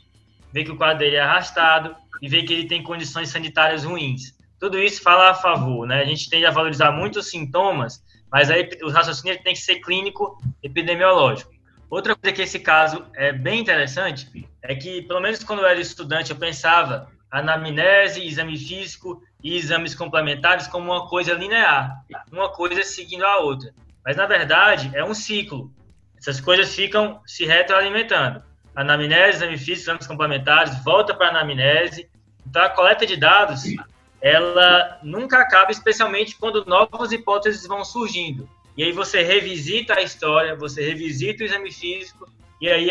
[0.53, 4.37] ver que o quadro dele é arrastado e ver que ele tem condições sanitárias ruins.
[4.59, 6.01] Tudo isso fala a favor, né?
[6.01, 9.81] A gente tende a valorizar muito os sintomas, mas aí o raciocínio tem que ser
[9.81, 11.53] clínico epidemiológico.
[11.89, 15.81] Outra coisa que esse caso é bem interessante é que, pelo menos quando eu era
[15.81, 22.83] estudante, eu pensava anamnese, exame físico e exames complementares como uma coisa linear, uma coisa
[22.83, 23.73] seguindo a outra.
[24.05, 25.73] Mas, na verdade, é um ciclo.
[26.19, 28.43] Essas coisas ficam se retroalimentando
[28.79, 32.09] anamnese, exame físico, exames complementares, volta para anamnese.
[32.47, 33.63] Então, a coleta de dados,
[34.23, 38.49] ela nunca acaba, especialmente quando novas hipóteses vão surgindo.
[38.77, 42.91] E aí você revisita a história, você revisita o exame físico, e aí,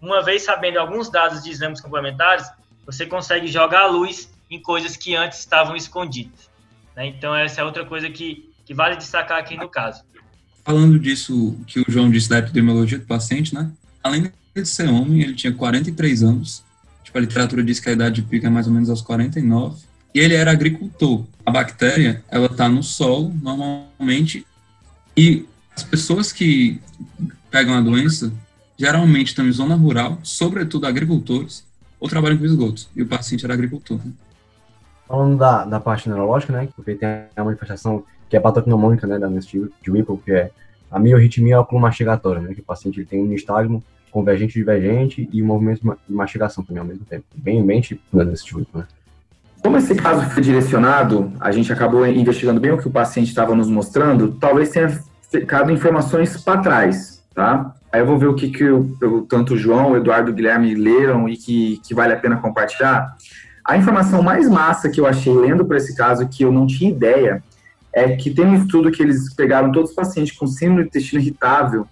[0.00, 2.50] uma vez sabendo alguns dados de exames complementares,
[2.84, 6.50] você consegue jogar a luz em coisas que antes estavam escondidas.
[6.96, 7.06] Né?
[7.06, 10.02] Então, essa é outra coisa que, que vale destacar aqui no caso.
[10.64, 13.70] Falando disso que o João disse da epidemiologia do paciente, né?
[14.02, 16.62] Além de ser homem, ele tinha 43 anos.
[17.02, 19.82] Tipo, a literatura diz que a idade de pico é mais ou menos aos 49.
[20.14, 21.24] E ele era agricultor.
[21.44, 24.46] A bactéria, ela está no solo, normalmente,
[25.16, 26.80] e as pessoas que
[27.50, 28.32] pegam a doença,
[28.78, 31.64] geralmente estão em zona rural, sobretudo agricultores,
[31.98, 33.98] ou trabalham com esgotos, e o paciente era agricultor.
[34.04, 34.12] Né?
[35.06, 39.28] Falando da, da parte neurológica, né, porque tem a manifestação que é patognomônica, né, da
[39.28, 40.50] doença de Whipple, que é
[40.90, 45.80] a miorritmia oculomastigatória, né, que o paciente tem um nistagmo convergente divergente e o movimento
[45.80, 47.24] de mastigação também ao mesmo tempo.
[47.34, 47.82] Bem, bem
[48.12, 48.84] né, desse tipo, né?
[49.62, 53.54] Como esse caso foi direcionado, a gente acabou investigando bem o que o paciente estava
[53.54, 54.88] nos mostrando, talvez tenha
[55.30, 57.72] ficado informações para trás, tá?
[57.92, 58.96] Aí eu vou ver o que, que eu,
[59.28, 62.36] tanto o João, o Eduardo e o Guilherme leram e que, que vale a pena
[62.36, 63.16] compartilhar.
[63.64, 66.90] A informação mais massa que eu achei lendo para esse caso, que eu não tinha
[66.90, 67.42] ideia,
[67.92, 71.22] é que tem um estudo que eles pegaram todos os pacientes com síndrome do intestino
[71.22, 71.86] irritável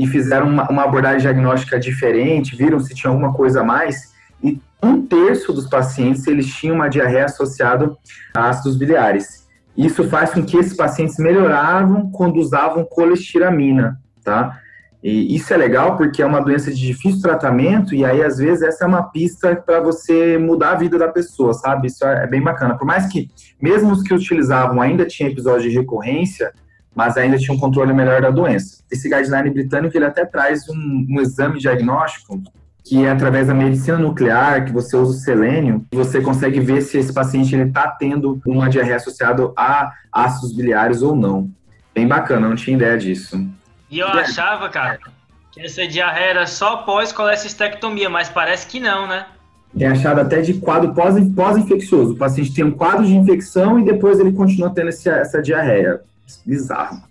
[0.00, 4.58] e fizeram uma, uma abordagem diagnóstica diferente, viram se tinha alguma coisa a mais, e
[4.82, 7.94] um terço dos pacientes eles tinham uma diarreia associada
[8.34, 9.46] a ácidos biliares.
[9.76, 14.58] Isso faz com que esses pacientes melhoravam quando usavam colestiramina, tá?
[15.04, 18.62] E isso é legal porque é uma doença de difícil tratamento e aí às vezes
[18.62, 21.88] essa é uma pista para você mudar a vida da pessoa, sabe?
[21.88, 22.74] Isso é bem bacana.
[22.74, 23.28] Por mais que
[23.60, 26.54] mesmo os que utilizavam ainda tinham episódio de recorrência,
[26.94, 28.82] mas ainda tinha um controle melhor da doença.
[28.90, 32.42] Esse guideline britânico ele até traz um, um exame diagnóstico
[32.84, 36.98] que é através da medicina nuclear, que você usa o selênio, você consegue ver se
[36.98, 41.48] esse paciente ele está tendo uma diarreia associada a ácidos biliares ou não.
[41.94, 43.46] Bem bacana, não tinha ideia disso.
[43.90, 44.22] E eu é.
[44.22, 44.98] achava, cara,
[45.52, 49.26] que essa diarreia era só pós-colestectomia, mas parece que não, né?
[49.76, 52.14] Tem achado até de quadro pós-infeccioso.
[52.14, 56.00] O paciente tem um quadro de infecção e depois ele continua tendo essa diarreia
[56.44, 57.02] bizarro.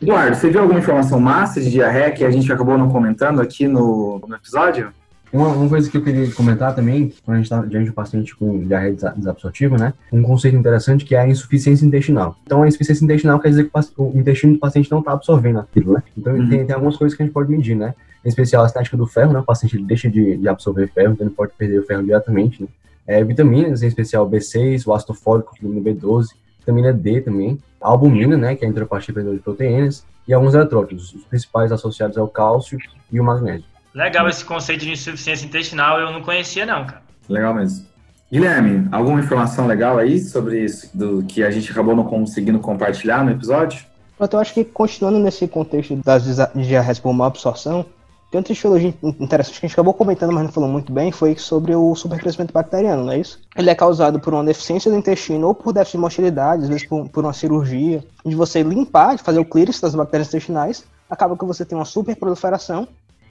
[0.00, 3.68] Eduardo, você viu alguma informação massa de diarreia que a gente acabou não comentando aqui
[3.68, 4.92] no, no episódio?
[5.32, 7.94] Uma, uma, coisa que eu queria comentar também, quando a gente está diante de um
[7.94, 9.94] paciente com diarreia desabsortiva, né?
[10.12, 12.36] Um conceito interessante que é a insuficiência intestinal.
[12.44, 15.94] Então, a insuficiência intestinal quer dizer que o intestino do paciente não está absorvendo aquilo,
[15.94, 16.02] né?
[16.18, 16.48] Então, uhum.
[16.50, 17.94] tem, tem, algumas coisas que a gente pode medir, né?
[18.22, 19.38] Em especial a estática do ferro, né?
[19.38, 22.68] O paciente deixa de, de absorver ferro, então ele pode perder o ferro diretamente, né?
[23.06, 26.26] É, vitaminas, em especial B6, o ácido fólico, vitamina B12,
[26.58, 31.12] vitamina D também, a albumina, né, que é a enteropatia de proteínas, e alguns eletrólitos,
[31.12, 32.78] os principais associados ao cálcio
[33.10, 33.64] e o magnésio.
[33.94, 37.02] Legal esse conceito de insuficiência intestinal, eu não conhecia não, cara.
[37.28, 37.86] Legal mesmo.
[38.30, 43.22] Guilherme, alguma informação legal aí sobre isso do que a gente acabou não conseguindo compartilhar
[43.22, 43.84] no episódio?
[44.18, 46.24] Eu acho que continuando nesse contexto das
[46.54, 47.84] diarreias por má absorção,
[48.32, 51.36] tem outra etiologia interessante que a gente acabou comentando, mas não falou muito bem, foi
[51.36, 53.38] sobre o supercrescimento bacteriano, não é isso?
[53.54, 56.86] Ele é causado por uma deficiência do intestino ou por déficit de motilidade, às vezes
[56.86, 61.36] por, por uma cirurgia, de você limpar, de fazer o clearance das bactérias intestinais, acaba
[61.36, 62.88] que você tem uma superproliferação.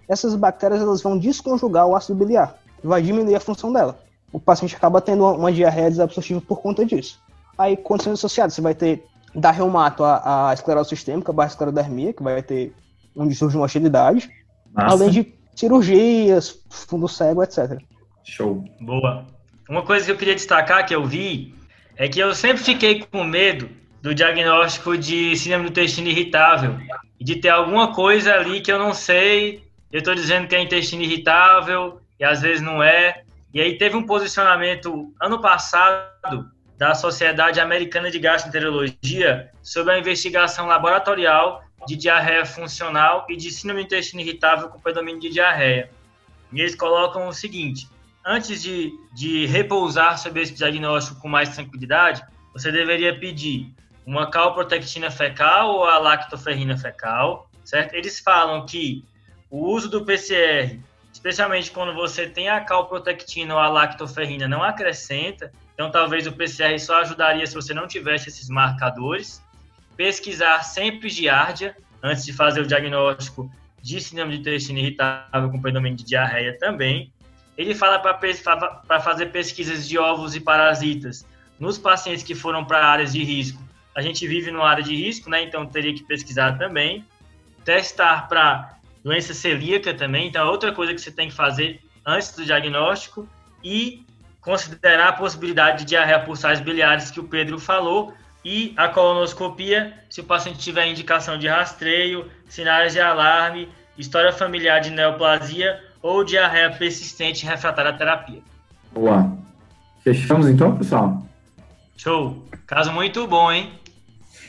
[0.07, 3.97] Essas bactérias elas vão desconjugar o ácido biliar, vai diminuir a função dela.
[4.31, 7.19] O paciente acaba tendo uma, uma diarreia desabsortiva por conta disso.
[7.57, 12.21] Aí, condições associadas, você vai ter da reumato a, a esclerose sistêmica, barra esclerodermia, que
[12.21, 12.71] vai ter
[13.15, 14.29] um distúrbio de motilidade,
[14.73, 14.95] Massa.
[14.95, 17.79] Além de cirurgias, fundo cego, etc.
[18.23, 18.63] Show.
[18.79, 19.25] Boa.
[19.69, 21.53] Uma coisa que eu queria destacar que eu vi
[21.95, 23.69] é que eu sempre fiquei com medo
[24.01, 26.77] do diagnóstico de síndrome do intestino irritável
[27.19, 29.63] e de ter alguma coisa ali que eu não sei.
[29.91, 33.23] Eu estou dizendo que é intestino irritável e às vezes não é.
[33.53, 40.65] E aí teve um posicionamento ano passado da Sociedade Americana de Gastroenterologia sobre a investigação
[40.65, 45.89] laboratorial de diarreia funcional e de síndrome do intestino irritável com predomínio de diarreia.
[46.51, 47.87] E eles colocam o seguinte:
[48.25, 52.23] antes de, de repousar sobre esse diagnóstico com mais tranquilidade,
[52.53, 53.73] você deveria pedir
[54.05, 57.93] uma calprotectina fecal ou a lactoferrina fecal, certo?
[57.93, 59.05] Eles falam que
[59.49, 60.79] o uso do PCR,
[61.13, 66.77] especialmente quando você tem a calprotectina ou a lactoferrina, não acrescenta, então talvez o PCR
[66.79, 69.41] só ajudaria se você não tivesse esses marcadores
[69.95, 75.97] pesquisar sempre giardia antes de fazer o diagnóstico de síndrome de intestino irritável com predomínio
[75.97, 77.11] de diarreia também.
[77.57, 81.25] Ele fala para fazer pesquisas de ovos e parasitas
[81.59, 83.61] nos pacientes que foram para áreas de risco.
[83.95, 85.43] A gente vive numa área de risco, né?
[85.43, 87.05] Então teria que pesquisar também.
[87.63, 90.27] Testar para doença celíaca também.
[90.27, 93.27] Então, é outra coisa que você tem que fazer antes do diagnóstico
[93.63, 94.05] e
[94.39, 98.13] considerar a possibilidade de diarreia por sais biliares que o Pedro falou,
[98.43, 104.81] e a colonoscopia, se o paciente tiver indicação de rastreio, sinais de alarme, história familiar
[104.81, 108.41] de neoplasia ou diarreia persistente refratária à terapia.
[108.91, 109.31] Boa.
[110.03, 111.25] Fechamos então, pessoal?
[111.95, 112.43] Show.
[112.65, 113.71] Caso muito bom, hein?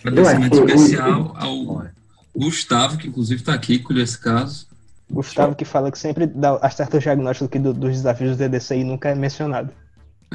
[0.05, 1.87] Agradecimento especial ao
[2.35, 4.67] Gustavo, que inclusive está aqui, colheu esse caso.
[5.11, 8.85] Gustavo que fala que sempre dá acerta o diagnóstico do, dos desafios do DDC e
[8.85, 9.71] nunca é mencionado.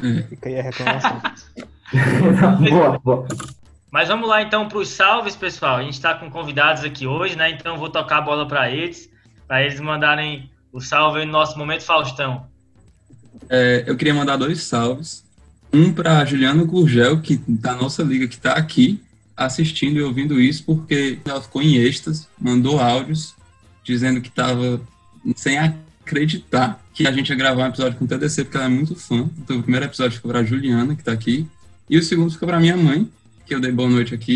[0.02, 0.22] É.
[0.22, 1.20] Fica aí a reclamação.
[2.70, 3.28] boa, boa.
[3.90, 5.76] Mas vamos lá então para os salves, pessoal.
[5.76, 7.50] A gente está com convidados aqui hoje, né?
[7.50, 9.08] Então eu vou tocar a bola para eles,
[9.46, 12.46] para eles mandarem o salve no nosso momento Faustão.
[13.48, 15.24] É, eu queria mandar dois salves.
[15.72, 19.02] Um para Juliano Gurgel, que da nossa liga, que está aqui
[19.36, 23.34] assistindo e ouvindo isso, porque ela ficou em êxtase, mandou áudios
[23.84, 24.80] dizendo que estava
[25.36, 25.58] sem
[26.08, 28.96] acreditar que a gente ia gravar um episódio com o TDC, porque ela é muito
[28.96, 29.28] fã.
[29.38, 31.46] Então o primeiro episódio ficou para Juliana, que está aqui,
[31.88, 33.08] e o segundo ficou para minha mãe,
[33.46, 34.32] que eu dei boa noite aqui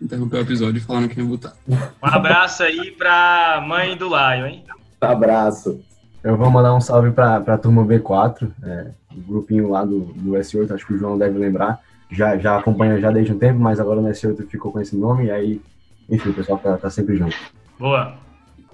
[0.00, 1.54] e interrompeu o episódio falando que ia botar.
[1.68, 4.64] Um abraço aí para mãe do Laio, hein?
[5.02, 5.80] Um abraço.
[6.22, 10.32] Eu vou mandar um salve para a turma B4, é, o grupinho lá do, do
[10.32, 11.80] S8, acho que o João deve lembrar.
[12.10, 15.26] Já, já acompanha já desde um tempo, mas agora no S8 ficou com esse nome,
[15.26, 15.60] e aí,
[16.08, 17.36] enfim, o pessoal tá, tá sempre junto.
[17.78, 18.25] Boa.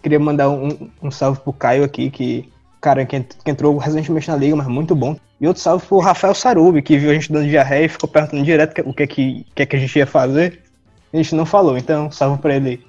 [0.03, 2.51] Queria mandar um, um salve pro Caio aqui, que,
[2.81, 5.17] cara, que, que entrou recentemente na liga, mas muito bom.
[5.41, 8.43] E outro salve pro Rafael Sarubi, que viu a gente dando diarreia e ficou perguntando
[8.43, 10.61] direto o que, que, que, que a gente ia fazer.
[11.13, 12.85] A gente não falou, então salve pra ele.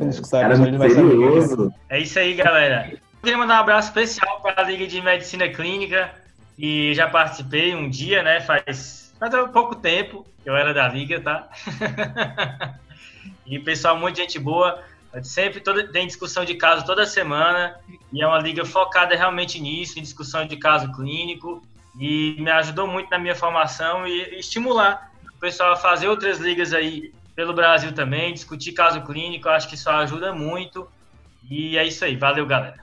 [0.00, 1.72] Escutar, ele vai saber.
[1.88, 2.92] É isso aí, galera.
[3.22, 6.10] Queria mandar um abraço especial para a Liga de Medicina Clínica,
[6.62, 8.38] e já participei um dia, né?
[8.42, 11.48] Faz, faz pouco tempo que eu era da Liga, tá?
[13.46, 14.82] e pessoal, muita gente boa.
[15.22, 17.74] Sempre toda, tem discussão de caso toda semana,
[18.12, 21.62] e é uma liga focada realmente nisso, em discussão de caso clínico,
[21.98, 26.72] e me ajudou muito na minha formação e estimular o pessoal a fazer outras ligas
[26.72, 30.86] aí pelo Brasil também, discutir caso clínico, acho que isso ajuda muito.
[31.50, 32.76] E é isso aí, valeu, galera.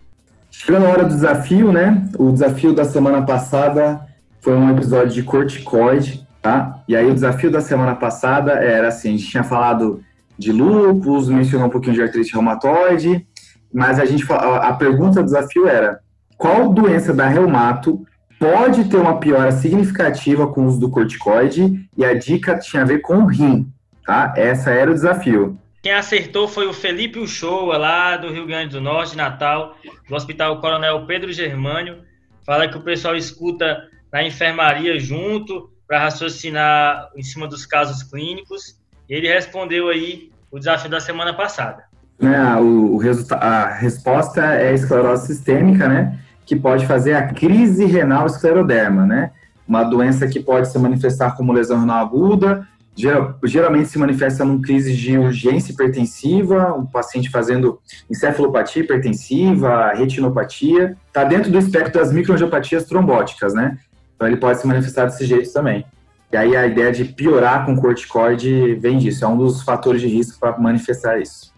[0.49, 2.09] Chegando a hora do desafio, né?
[2.17, 4.05] O desafio da semana passada
[4.41, 6.79] foi um episódio de corticoide, tá?
[6.87, 10.03] E aí o desafio da semana passada era assim, a gente tinha falado
[10.37, 13.25] de lúpus, mencionou um pouquinho de artrite reumatoide,
[13.73, 15.99] mas a gente a pergunta do desafio era:
[16.37, 18.05] qual doença da reumato
[18.39, 21.89] pode ter uma piora significativa com o uso do corticoide?
[21.97, 23.71] E a dica tinha a ver com o rim,
[24.05, 24.33] tá?
[24.37, 25.57] Essa era o desafio.
[25.81, 29.75] Quem acertou foi o Felipe Uchoa, lá do Rio Grande do Norte, Natal,
[30.07, 31.99] do Hospital Coronel Pedro Germânio.
[32.45, 33.77] Fala que o pessoal escuta
[34.11, 38.76] na enfermaria junto para raciocinar em cima dos casos clínicos.
[39.09, 41.83] Ele respondeu aí o desafio da semana passada.
[42.19, 43.01] É, o, o
[43.31, 46.19] a resposta é esclerose sistêmica, né?
[46.45, 49.31] Que pode fazer a crise renal escleroderma, né?
[49.67, 54.59] Uma doença que pode se manifestar como lesão renal aguda, geral, geralmente se manifesta num
[54.59, 57.79] crise de urgência hipertensiva, um paciente fazendo
[58.09, 63.77] encefalopatia hipertensiva, retinopatia, está dentro do espectro das microangiopatias trombóticas, né?
[64.15, 65.85] Então ele pode se manifestar desse jeito também.
[66.31, 70.07] E aí a ideia de piorar com corticoide vem disso, é um dos fatores de
[70.07, 71.53] risco para manifestar isso.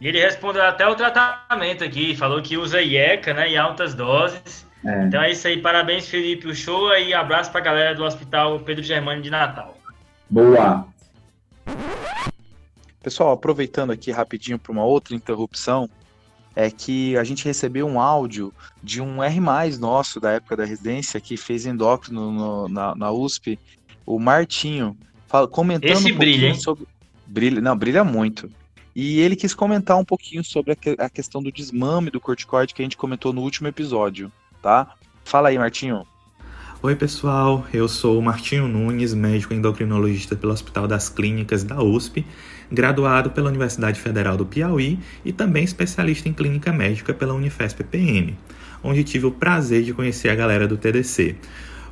[0.00, 4.66] E ele respondeu até o tratamento aqui, falou que usa IECA, né, em altas doses.
[4.84, 5.04] É.
[5.04, 8.84] Então é isso aí, parabéns Felipe Uchoa e abraço para a galera do Hospital Pedro
[8.84, 9.76] Germano de Natal.
[10.30, 10.86] Boa!
[13.02, 15.88] Pessoal, aproveitando aqui rapidinho para uma outra interrupção,
[16.54, 19.40] é que a gente recebeu um áudio de um R+,
[19.78, 23.58] nosso, da época da residência, que fez endócrino no, na, na USP,
[24.08, 24.96] o Martinho,
[25.26, 26.54] fala, comentando Esse um brilha, hein?
[26.54, 26.86] sobre...
[27.26, 28.50] Brilha, não, brilha muito.
[28.96, 32.72] E ele quis comentar um pouquinho sobre a, que, a questão do desmame do corticoide
[32.72, 34.32] que a gente comentou no último episódio,
[34.62, 34.94] tá?
[35.24, 36.06] Fala aí, Martinho.
[36.82, 37.66] Oi, pessoal.
[37.70, 42.24] Eu sou o Martinho Nunes, médico endocrinologista pelo Hospital das Clínicas da USP,
[42.72, 48.38] graduado pela Universidade Federal do Piauí e também especialista em clínica médica pela Unifesp PM,
[48.82, 51.36] onde tive o prazer de conhecer a galera do TDC.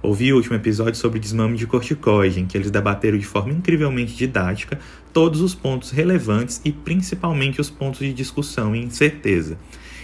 [0.06, 4.14] Ouvi o último episódio sobre desmame de corticoide, em que eles debateram de forma incrivelmente
[4.14, 4.78] didática
[5.12, 9.58] todos os pontos relevantes e principalmente os pontos de discussão e incerteza.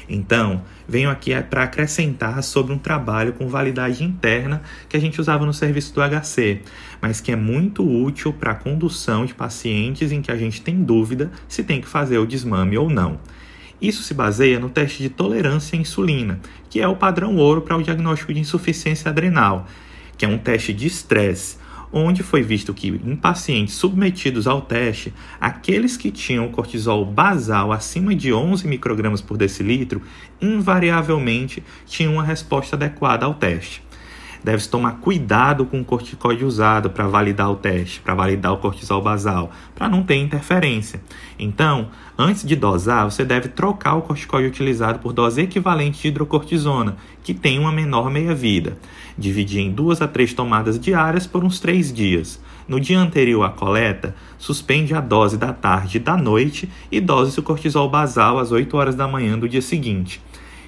[0.09, 5.47] Então, venho aqui para acrescentar sobre um trabalho com validade interna que a gente usava
[5.47, 6.63] no serviço do HC,
[7.01, 10.83] mas que é muito útil para a condução de pacientes em que a gente tem
[10.83, 13.21] dúvida se tem que fazer o desmame ou não.
[13.81, 17.77] Isso se baseia no teste de tolerância à insulina, que é o padrão ouro para
[17.77, 19.69] o diagnóstico de insuficiência adrenal,
[20.23, 21.57] que é um teste de estresse,
[21.93, 28.15] onde foi visto que em pacientes submetidos ao teste, aqueles que tinham cortisol basal acima
[28.15, 30.01] de 11 microgramas por decilitro,
[30.41, 33.82] invariavelmente tinham uma resposta adequada ao teste
[34.43, 39.01] deve-se tomar cuidado com o corticoide usado para validar o teste, para validar o cortisol
[39.01, 41.01] basal, para não ter interferência.
[41.39, 41.89] Então,
[42.19, 47.35] antes de dosar, você deve trocar o corticoide utilizado por dose equivalente de hidrocortisona, que
[47.35, 48.77] tem uma menor meia-vida.
[49.17, 52.41] Dividir em duas a três tomadas diárias por uns três dias.
[52.67, 57.39] No dia anterior à coleta, suspende a dose da tarde e da noite e dose
[57.39, 60.21] o cortisol basal às 8 horas da manhã do dia seguinte.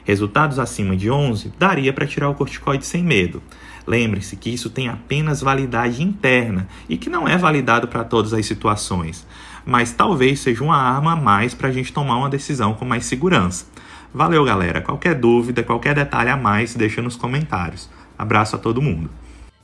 [0.05, 3.43] Resultados acima de 11 daria para tirar o corticoide sem medo.
[3.87, 8.47] Lembre-se que isso tem apenas validade interna e que não é validado para todas as
[8.47, 9.27] situações,
[9.65, 13.05] mas talvez seja uma arma a mais para a gente tomar uma decisão com mais
[13.05, 13.67] segurança.
[14.13, 14.81] Valeu, galera.
[14.81, 17.91] Qualquer dúvida, qualquer detalhe a mais, deixa nos comentários.
[18.17, 19.11] Abraço a todo mundo.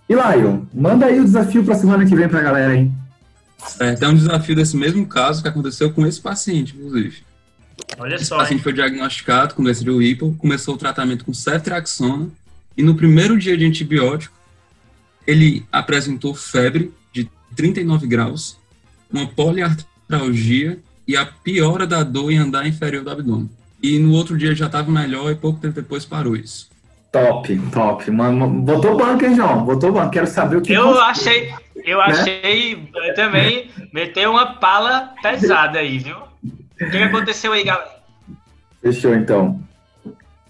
[0.08, 2.90] E Lion, manda aí o desafio para semana que vem para a galera aí.
[3.78, 7.22] É, tem um desafio desse mesmo caso que aconteceu com esse paciente, inclusive.
[7.98, 8.62] Olha só, paciente hein?
[8.62, 12.28] foi diagnosticado com doença de Whipple, começou o tratamento com ceftriaxona
[12.76, 14.34] e no primeiro dia de antibiótico
[15.26, 18.58] ele apresentou febre de 39 graus,
[19.12, 23.50] uma poliartralgia e a piora da dor em andar inferior do abdômen.
[23.82, 26.68] E no outro dia já estava melhor e pouco tempo depois parou isso.
[27.12, 28.10] Top, top.
[28.10, 29.64] Mano, botou banco, hein, João?
[29.64, 30.10] Botou banco.
[30.10, 31.54] Quero saber o que Eu você- achei,
[31.84, 36.16] eu achei eu também meteu uma pala pesada aí, viu?
[36.80, 37.90] O que aconteceu aí, galera?
[38.82, 39.60] Fechou, então.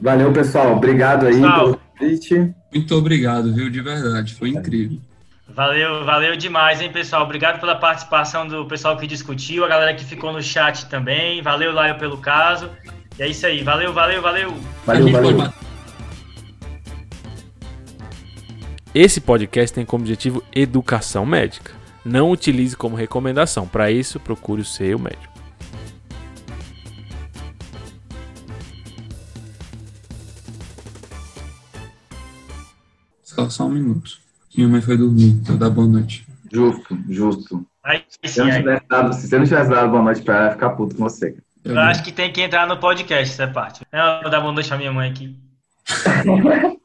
[0.01, 0.77] Valeu, pessoal.
[0.77, 1.65] Obrigado aí Pessoal.
[1.65, 2.55] pelo convite.
[2.73, 3.69] Muito obrigado, viu?
[3.69, 4.99] De verdade, foi incrível.
[5.49, 7.25] Valeu, valeu demais, hein, pessoal?
[7.25, 11.43] Obrigado pela participação do pessoal que discutiu, a galera que ficou no chat também.
[11.43, 12.71] Valeu, Laio, pelo caso.
[13.19, 13.63] E é isso aí.
[13.63, 14.55] Valeu, valeu, valeu.
[14.87, 15.53] Valeu, valeu.
[18.95, 21.73] Esse podcast tem como objetivo educação médica.
[22.05, 23.67] Não utilize como recomendação.
[23.67, 25.30] Para isso, procure o seu médico.
[33.35, 34.19] Só, só um minuto.
[34.57, 36.27] Minha mãe foi dormir, então dá boa noite.
[36.53, 37.65] Justo, justo.
[37.85, 38.59] Aí Se sim, você, não aí.
[38.59, 41.03] tivesse dado, se você não tivesse dado boa noite pra ela, ia ficar puto com
[41.05, 41.37] você.
[41.65, 43.83] Eu acho que tem que entrar no podcast, essa parte.
[43.93, 45.37] Não, vou dar boa noite pra minha mãe aqui.